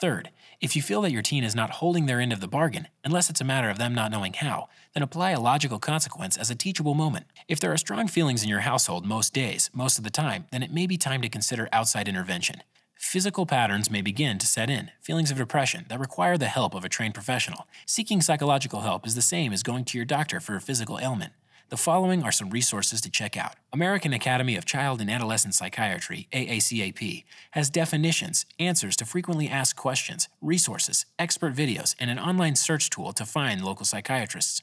Third, 0.00 0.30
if 0.60 0.76
you 0.76 0.82
feel 0.82 1.02
that 1.02 1.12
your 1.12 1.20
teen 1.20 1.42
is 1.42 1.56
not 1.56 1.70
holding 1.70 2.06
their 2.06 2.20
end 2.20 2.32
of 2.32 2.40
the 2.40 2.48
bargain, 2.48 2.86
unless 3.04 3.28
it's 3.28 3.40
a 3.40 3.44
matter 3.44 3.68
of 3.68 3.78
them 3.78 3.92
not 3.92 4.10
knowing 4.10 4.34
how, 4.34 4.68
then 4.94 5.02
apply 5.02 5.30
a 5.30 5.40
logical 5.40 5.78
consequence 5.78 6.36
as 6.36 6.50
a 6.50 6.54
teachable 6.54 6.94
moment. 6.94 7.26
If 7.48 7.60
there 7.60 7.72
are 7.72 7.76
strong 7.76 8.08
feelings 8.08 8.42
in 8.42 8.48
your 8.48 8.60
household 8.60 9.06
most 9.06 9.32
days, 9.32 9.70
most 9.72 9.98
of 9.98 10.04
the 10.04 10.10
time, 10.10 10.46
then 10.50 10.62
it 10.62 10.72
may 10.72 10.86
be 10.86 10.96
time 10.96 11.22
to 11.22 11.28
consider 11.28 11.68
outside 11.72 12.08
intervention. 12.08 12.62
Physical 12.96 13.46
patterns 13.46 13.90
may 13.90 14.02
begin 14.02 14.38
to 14.38 14.46
set 14.46 14.68
in, 14.68 14.90
feelings 15.00 15.30
of 15.30 15.38
depression 15.38 15.86
that 15.88 15.98
require 15.98 16.36
the 16.36 16.46
help 16.46 16.74
of 16.74 16.84
a 16.84 16.88
trained 16.88 17.14
professional. 17.14 17.66
Seeking 17.86 18.20
psychological 18.20 18.80
help 18.80 19.06
is 19.06 19.14
the 19.14 19.22
same 19.22 19.52
as 19.52 19.62
going 19.62 19.84
to 19.86 19.96
your 19.96 20.04
doctor 20.04 20.38
for 20.38 20.54
a 20.54 20.60
physical 20.60 20.98
ailment. 21.00 21.32
The 21.70 21.76
following 21.76 22.24
are 22.24 22.32
some 22.32 22.50
resources 22.50 23.00
to 23.00 23.10
check 23.10 23.36
out. 23.36 23.54
American 23.72 24.12
Academy 24.12 24.56
of 24.56 24.64
Child 24.64 25.00
and 25.00 25.08
Adolescent 25.08 25.54
Psychiatry, 25.54 26.26
AACAP, 26.32 27.24
has 27.52 27.70
definitions, 27.70 28.44
answers 28.58 28.96
to 28.96 29.04
frequently 29.04 29.48
asked 29.48 29.76
questions, 29.76 30.28
resources, 30.42 31.06
expert 31.16 31.54
videos, 31.54 31.94
and 32.00 32.10
an 32.10 32.18
online 32.18 32.56
search 32.56 32.90
tool 32.90 33.12
to 33.12 33.24
find 33.24 33.64
local 33.64 33.86
psychiatrists. 33.86 34.62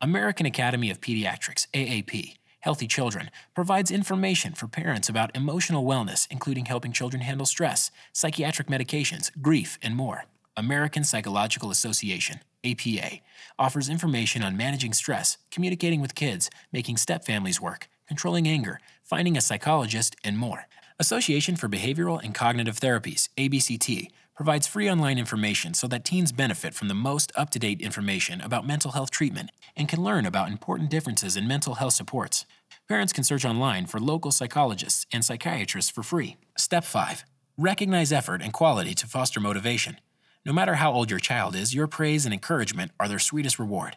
American 0.00 0.44
Academy 0.44 0.90
of 0.90 1.00
Pediatrics, 1.00 1.66
AAP, 1.72 2.34
Healthy 2.60 2.86
Children 2.88 3.30
provides 3.54 3.90
information 3.90 4.52
for 4.52 4.66
parents 4.66 5.08
about 5.08 5.34
emotional 5.36 5.84
wellness, 5.84 6.26
including 6.30 6.64
helping 6.64 6.92
children 6.92 7.22
handle 7.22 7.46
stress, 7.46 7.90
psychiatric 8.12 8.68
medications, 8.68 9.30
grief, 9.40 9.78
and 9.82 9.94
more. 9.94 10.24
American 10.56 11.04
Psychological 11.04 11.70
Association, 11.70 12.40
APA, 12.64 13.20
offers 13.58 13.88
information 13.88 14.42
on 14.42 14.56
managing 14.56 14.92
stress, 14.92 15.38
communicating 15.50 16.00
with 16.00 16.14
kids, 16.14 16.50
making 16.72 16.96
stepfamilies 16.96 17.60
work, 17.60 17.88
controlling 18.08 18.48
anger, 18.48 18.80
finding 19.02 19.36
a 19.36 19.40
psychologist, 19.40 20.16
and 20.24 20.38
more. 20.38 20.66
Association 20.98 21.56
for 21.56 21.68
Behavioral 21.68 22.22
and 22.22 22.34
Cognitive 22.34 22.80
Therapies, 22.80 23.28
ABCT, 23.36 24.08
provides 24.34 24.66
free 24.66 24.90
online 24.90 25.18
information 25.18 25.74
so 25.74 25.86
that 25.86 26.04
teens 26.04 26.32
benefit 26.32 26.74
from 26.74 26.88
the 26.88 26.94
most 26.94 27.30
up 27.36 27.50
to 27.50 27.58
date 27.58 27.80
information 27.80 28.40
about 28.40 28.66
mental 28.66 28.92
health 28.92 29.10
treatment 29.10 29.50
and 29.76 29.88
can 29.88 30.02
learn 30.02 30.26
about 30.26 30.48
important 30.48 30.90
differences 30.90 31.36
in 31.36 31.46
mental 31.46 31.74
health 31.74 31.94
supports. 31.94 32.44
Parents 32.88 33.12
can 33.12 33.24
search 33.24 33.44
online 33.44 33.86
for 33.86 34.00
local 34.00 34.32
psychologists 34.32 35.06
and 35.12 35.24
psychiatrists 35.24 35.90
for 35.90 36.02
free. 36.02 36.36
Step 36.58 36.84
5 36.84 37.24
Recognize 37.56 38.12
effort 38.12 38.42
and 38.42 38.52
quality 38.52 38.94
to 38.94 39.06
foster 39.06 39.38
motivation. 39.38 39.98
No 40.44 40.52
matter 40.52 40.74
how 40.74 40.92
old 40.92 41.10
your 41.10 41.20
child 41.20 41.54
is, 41.54 41.74
your 41.74 41.86
praise 41.86 42.24
and 42.24 42.34
encouragement 42.34 42.90
are 42.98 43.08
their 43.08 43.20
sweetest 43.20 43.58
reward. 43.58 43.96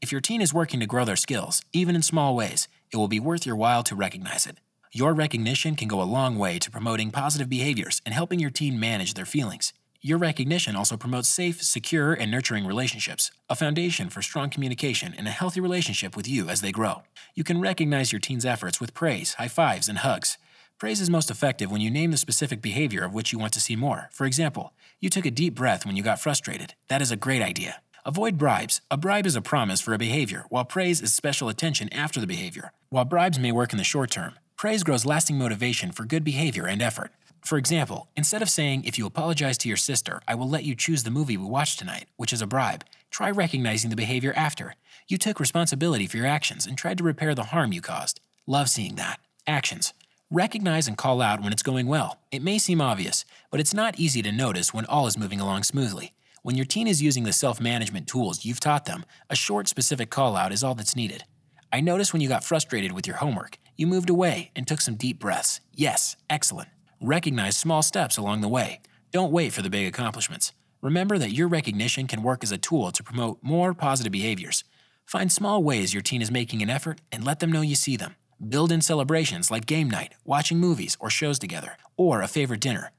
If 0.00 0.12
your 0.12 0.20
teen 0.20 0.42
is 0.42 0.54
working 0.54 0.78
to 0.80 0.86
grow 0.86 1.04
their 1.04 1.16
skills, 1.16 1.62
even 1.72 1.96
in 1.96 2.02
small 2.02 2.36
ways, 2.36 2.68
it 2.92 2.98
will 2.98 3.08
be 3.08 3.18
worth 3.18 3.46
your 3.46 3.56
while 3.56 3.82
to 3.84 3.96
recognize 3.96 4.46
it. 4.46 4.58
Your 4.92 5.12
recognition 5.12 5.74
can 5.74 5.88
go 5.88 6.00
a 6.00 6.04
long 6.04 6.38
way 6.38 6.58
to 6.60 6.70
promoting 6.70 7.10
positive 7.10 7.48
behaviors 7.48 8.00
and 8.06 8.14
helping 8.14 8.38
your 8.38 8.50
teen 8.50 8.78
manage 8.78 9.14
their 9.14 9.26
feelings. 9.26 9.72
Your 10.00 10.18
recognition 10.18 10.76
also 10.76 10.96
promotes 10.96 11.28
safe, 11.28 11.60
secure, 11.60 12.12
and 12.12 12.30
nurturing 12.30 12.64
relationships, 12.64 13.32
a 13.50 13.56
foundation 13.56 14.10
for 14.10 14.22
strong 14.22 14.48
communication 14.48 15.12
and 15.18 15.26
a 15.26 15.32
healthy 15.32 15.60
relationship 15.60 16.16
with 16.16 16.28
you 16.28 16.48
as 16.48 16.60
they 16.60 16.70
grow. 16.70 17.02
You 17.34 17.42
can 17.42 17.60
recognize 17.60 18.12
your 18.12 18.20
teen's 18.20 18.46
efforts 18.46 18.80
with 18.80 18.94
praise, 18.94 19.34
high 19.34 19.48
fives, 19.48 19.88
and 19.88 19.98
hugs. 19.98 20.38
Praise 20.78 21.00
is 21.00 21.10
most 21.10 21.32
effective 21.32 21.72
when 21.72 21.80
you 21.80 21.90
name 21.90 22.12
the 22.12 22.16
specific 22.16 22.62
behavior 22.62 23.02
of 23.02 23.12
which 23.12 23.32
you 23.32 23.40
want 23.40 23.52
to 23.54 23.60
see 23.60 23.74
more. 23.74 24.08
For 24.12 24.24
example, 24.24 24.72
you 25.00 25.10
took 25.10 25.26
a 25.26 25.32
deep 25.32 25.56
breath 25.56 25.84
when 25.84 25.96
you 25.96 26.04
got 26.04 26.20
frustrated. 26.20 26.74
That 26.86 27.02
is 27.02 27.10
a 27.10 27.16
great 27.16 27.42
idea. 27.42 27.82
Avoid 28.06 28.38
bribes. 28.38 28.80
A 28.92 28.96
bribe 28.96 29.26
is 29.26 29.34
a 29.34 29.42
promise 29.42 29.80
for 29.80 29.94
a 29.94 29.98
behavior, 29.98 30.44
while 30.48 30.64
praise 30.64 31.00
is 31.00 31.12
special 31.12 31.48
attention 31.48 31.92
after 31.92 32.20
the 32.20 32.26
behavior. 32.28 32.70
While 32.90 33.04
bribes 33.04 33.40
may 33.40 33.50
work 33.50 33.72
in 33.72 33.78
the 33.78 33.84
short 33.84 34.12
term, 34.12 34.38
praise 34.56 34.84
grows 34.84 35.04
lasting 35.04 35.38
motivation 35.38 35.90
for 35.90 36.04
good 36.04 36.22
behavior 36.22 36.68
and 36.68 36.80
effort. 36.80 37.10
For 37.44 37.58
example, 37.58 38.08
instead 38.16 38.42
of 38.42 38.50
saying, 38.50 38.84
if 38.84 38.98
you 38.98 39.06
apologize 39.06 39.58
to 39.58 39.68
your 39.68 39.76
sister, 39.76 40.20
I 40.28 40.34
will 40.34 40.48
let 40.48 40.64
you 40.64 40.74
choose 40.74 41.02
the 41.02 41.10
movie 41.10 41.36
we 41.36 41.46
watch 41.46 41.76
tonight, 41.76 42.06
which 42.16 42.32
is 42.32 42.42
a 42.42 42.46
bribe, 42.46 42.84
try 43.10 43.30
recognizing 43.30 43.90
the 43.90 43.96
behavior 43.96 44.32
after. 44.36 44.74
You 45.08 45.18
took 45.18 45.40
responsibility 45.40 46.06
for 46.06 46.18
your 46.18 46.26
actions 46.26 46.66
and 46.66 46.76
tried 46.76 46.98
to 46.98 47.04
repair 47.04 47.34
the 47.34 47.44
harm 47.44 47.72
you 47.72 47.80
caused. 47.80 48.20
Love 48.46 48.68
seeing 48.68 48.96
that. 48.96 49.20
Actions. 49.46 49.94
Recognize 50.30 50.86
and 50.86 50.98
call 50.98 51.22
out 51.22 51.42
when 51.42 51.52
it's 51.52 51.62
going 51.62 51.86
well. 51.86 52.18
It 52.30 52.42
may 52.42 52.58
seem 52.58 52.82
obvious, 52.82 53.24
but 53.50 53.60
it's 53.60 53.72
not 53.72 53.98
easy 53.98 54.20
to 54.22 54.30
notice 54.30 54.74
when 54.74 54.84
all 54.84 55.06
is 55.06 55.16
moving 55.16 55.40
along 55.40 55.62
smoothly. 55.62 56.12
When 56.42 56.54
your 56.54 56.66
teen 56.66 56.86
is 56.86 57.02
using 57.02 57.24
the 57.24 57.32
self 57.32 57.60
management 57.60 58.06
tools 58.06 58.44
you've 58.44 58.60
taught 58.60 58.84
them, 58.84 59.04
a 59.30 59.36
short, 59.36 59.68
specific 59.68 60.10
call 60.10 60.36
out 60.36 60.52
is 60.52 60.62
all 60.62 60.74
that's 60.74 60.96
needed. 60.96 61.24
I 61.72 61.80
noticed 61.80 62.12
when 62.12 62.20
you 62.22 62.28
got 62.28 62.44
frustrated 62.44 62.92
with 62.92 63.06
your 63.06 63.16
homework, 63.16 63.58
you 63.76 63.86
moved 63.86 64.10
away 64.10 64.50
and 64.54 64.66
took 64.66 64.80
some 64.80 64.94
deep 64.96 65.18
breaths. 65.18 65.60
Yes, 65.74 66.16
excellent. 66.28 66.68
Recognize 67.00 67.56
small 67.56 67.82
steps 67.82 68.16
along 68.16 68.40
the 68.40 68.48
way. 68.48 68.80
Don't 69.12 69.30
wait 69.30 69.52
for 69.52 69.62
the 69.62 69.70
big 69.70 69.86
accomplishments. 69.86 70.52
Remember 70.82 71.16
that 71.16 71.32
your 71.32 71.46
recognition 71.46 72.08
can 72.08 72.24
work 72.24 72.42
as 72.42 72.50
a 72.50 72.58
tool 72.58 72.90
to 72.90 73.04
promote 73.04 73.38
more 73.40 73.72
positive 73.72 74.10
behaviors. 74.10 74.64
Find 75.06 75.30
small 75.30 75.62
ways 75.62 75.94
your 75.94 76.02
teen 76.02 76.20
is 76.20 76.32
making 76.32 76.60
an 76.60 76.68
effort 76.68 77.00
and 77.12 77.24
let 77.24 77.38
them 77.38 77.52
know 77.52 77.60
you 77.60 77.76
see 77.76 77.96
them. 77.96 78.16
Build 78.48 78.72
in 78.72 78.80
celebrations 78.80 79.48
like 79.48 79.64
game 79.64 79.88
night, 79.88 80.14
watching 80.24 80.58
movies 80.58 80.96
or 80.98 81.08
shows 81.08 81.38
together, 81.38 81.76
or 81.96 82.20
a 82.20 82.26
favorite 82.26 82.60
dinner. 82.60 82.90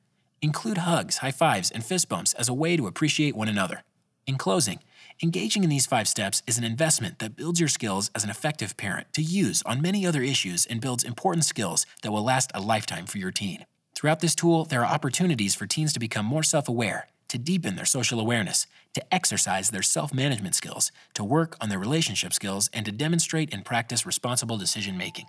Include 0.41 0.79
hugs, 0.79 1.17
high 1.17 1.31
fives, 1.31 1.69
and 1.69 1.83
fist 1.83 2.07
bumps 2.07 2.33
as 2.35 2.47
a 2.47 2.53
way 2.53 2.77
to 2.77 2.87
appreciate 2.87 3.35
one 3.35 3.49
another. 3.49 3.83
In 4.25 4.37
closing, 4.37 4.79
engaging 5.21 5.65
in 5.65 5.69
these 5.69 5.85
five 5.85 6.07
steps 6.07 6.41
is 6.47 6.57
an 6.57 6.63
investment 6.63 7.19
that 7.19 7.35
builds 7.35 7.59
your 7.59 7.67
skills 7.67 8.11
as 8.15 8.23
an 8.23 8.29
effective 8.29 8.77
parent 8.77 9.11
to 9.11 9.21
use 9.21 9.61
on 9.65 9.81
many 9.81 10.05
other 10.05 10.21
issues 10.21 10.65
and 10.65 10.79
builds 10.79 11.03
important 11.03 11.43
skills 11.43 11.85
that 12.01 12.11
will 12.11 12.23
last 12.23 12.49
a 12.53 12.61
lifetime 12.61 13.05
for 13.05 13.17
your 13.17 13.31
teen. 13.31 13.65
Throughout 13.99 14.21
this 14.21 14.33
tool, 14.33 14.63
there 14.63 14.85
are 14.85 14.93
opportunities 14.93 15.55
for 15.55 15.67
teens 15.67 15.91
to 15.91 15.99
become 15.99 16.25
more 16.25 16.41
self 16.41 16.69
aware, 16.69 17.09
to 17.27 17.37
deepen 17.37 17.75
their 17.75 17.83
social 17.83 18.21
awareness, 18.21 18.65
to 18.93 19.13
exercise 19.13 19.71
their 19.71 19.81
self 19.81 20.13
management 20.13 20.55
skills, 20.55 20.93
to 21.15 21.23
work 21.25 21.57
on 21.59 21.67
their 21.67 21.79
relationship 21.79 22.31
skills, 22.31 22.69
and 22.71 22.85
to 22.85 22.93
demonstrate 22.93 23.53
and 23.53 23.65
practice 23.65 24.05
responsible 24.05 24.57
decision 24.57 24.97
making. 24.97 25.25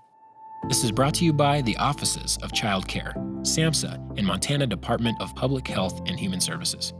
This 0.68 0.84
is 0.84 0.92
brought 0.92 1.14
to 1.14 1.24
you 1.24 1.32
by 1.32 1.62
the 1.62 1.76
Offices 1.78 2.38
of 2.44 2.52
Child 2.52 2.86
Care, 2.86 3.12
SAMHSA, 3.42 4.16
and 4.16 4.24
Montana 4.24 4.68
Department 4.68 5.20
of 5.20 5.34
Public 5.34 5.66
Health 5.66 6.02
and 6.06 6.20
Human 6.20 6.40
Services. 6.40 6.92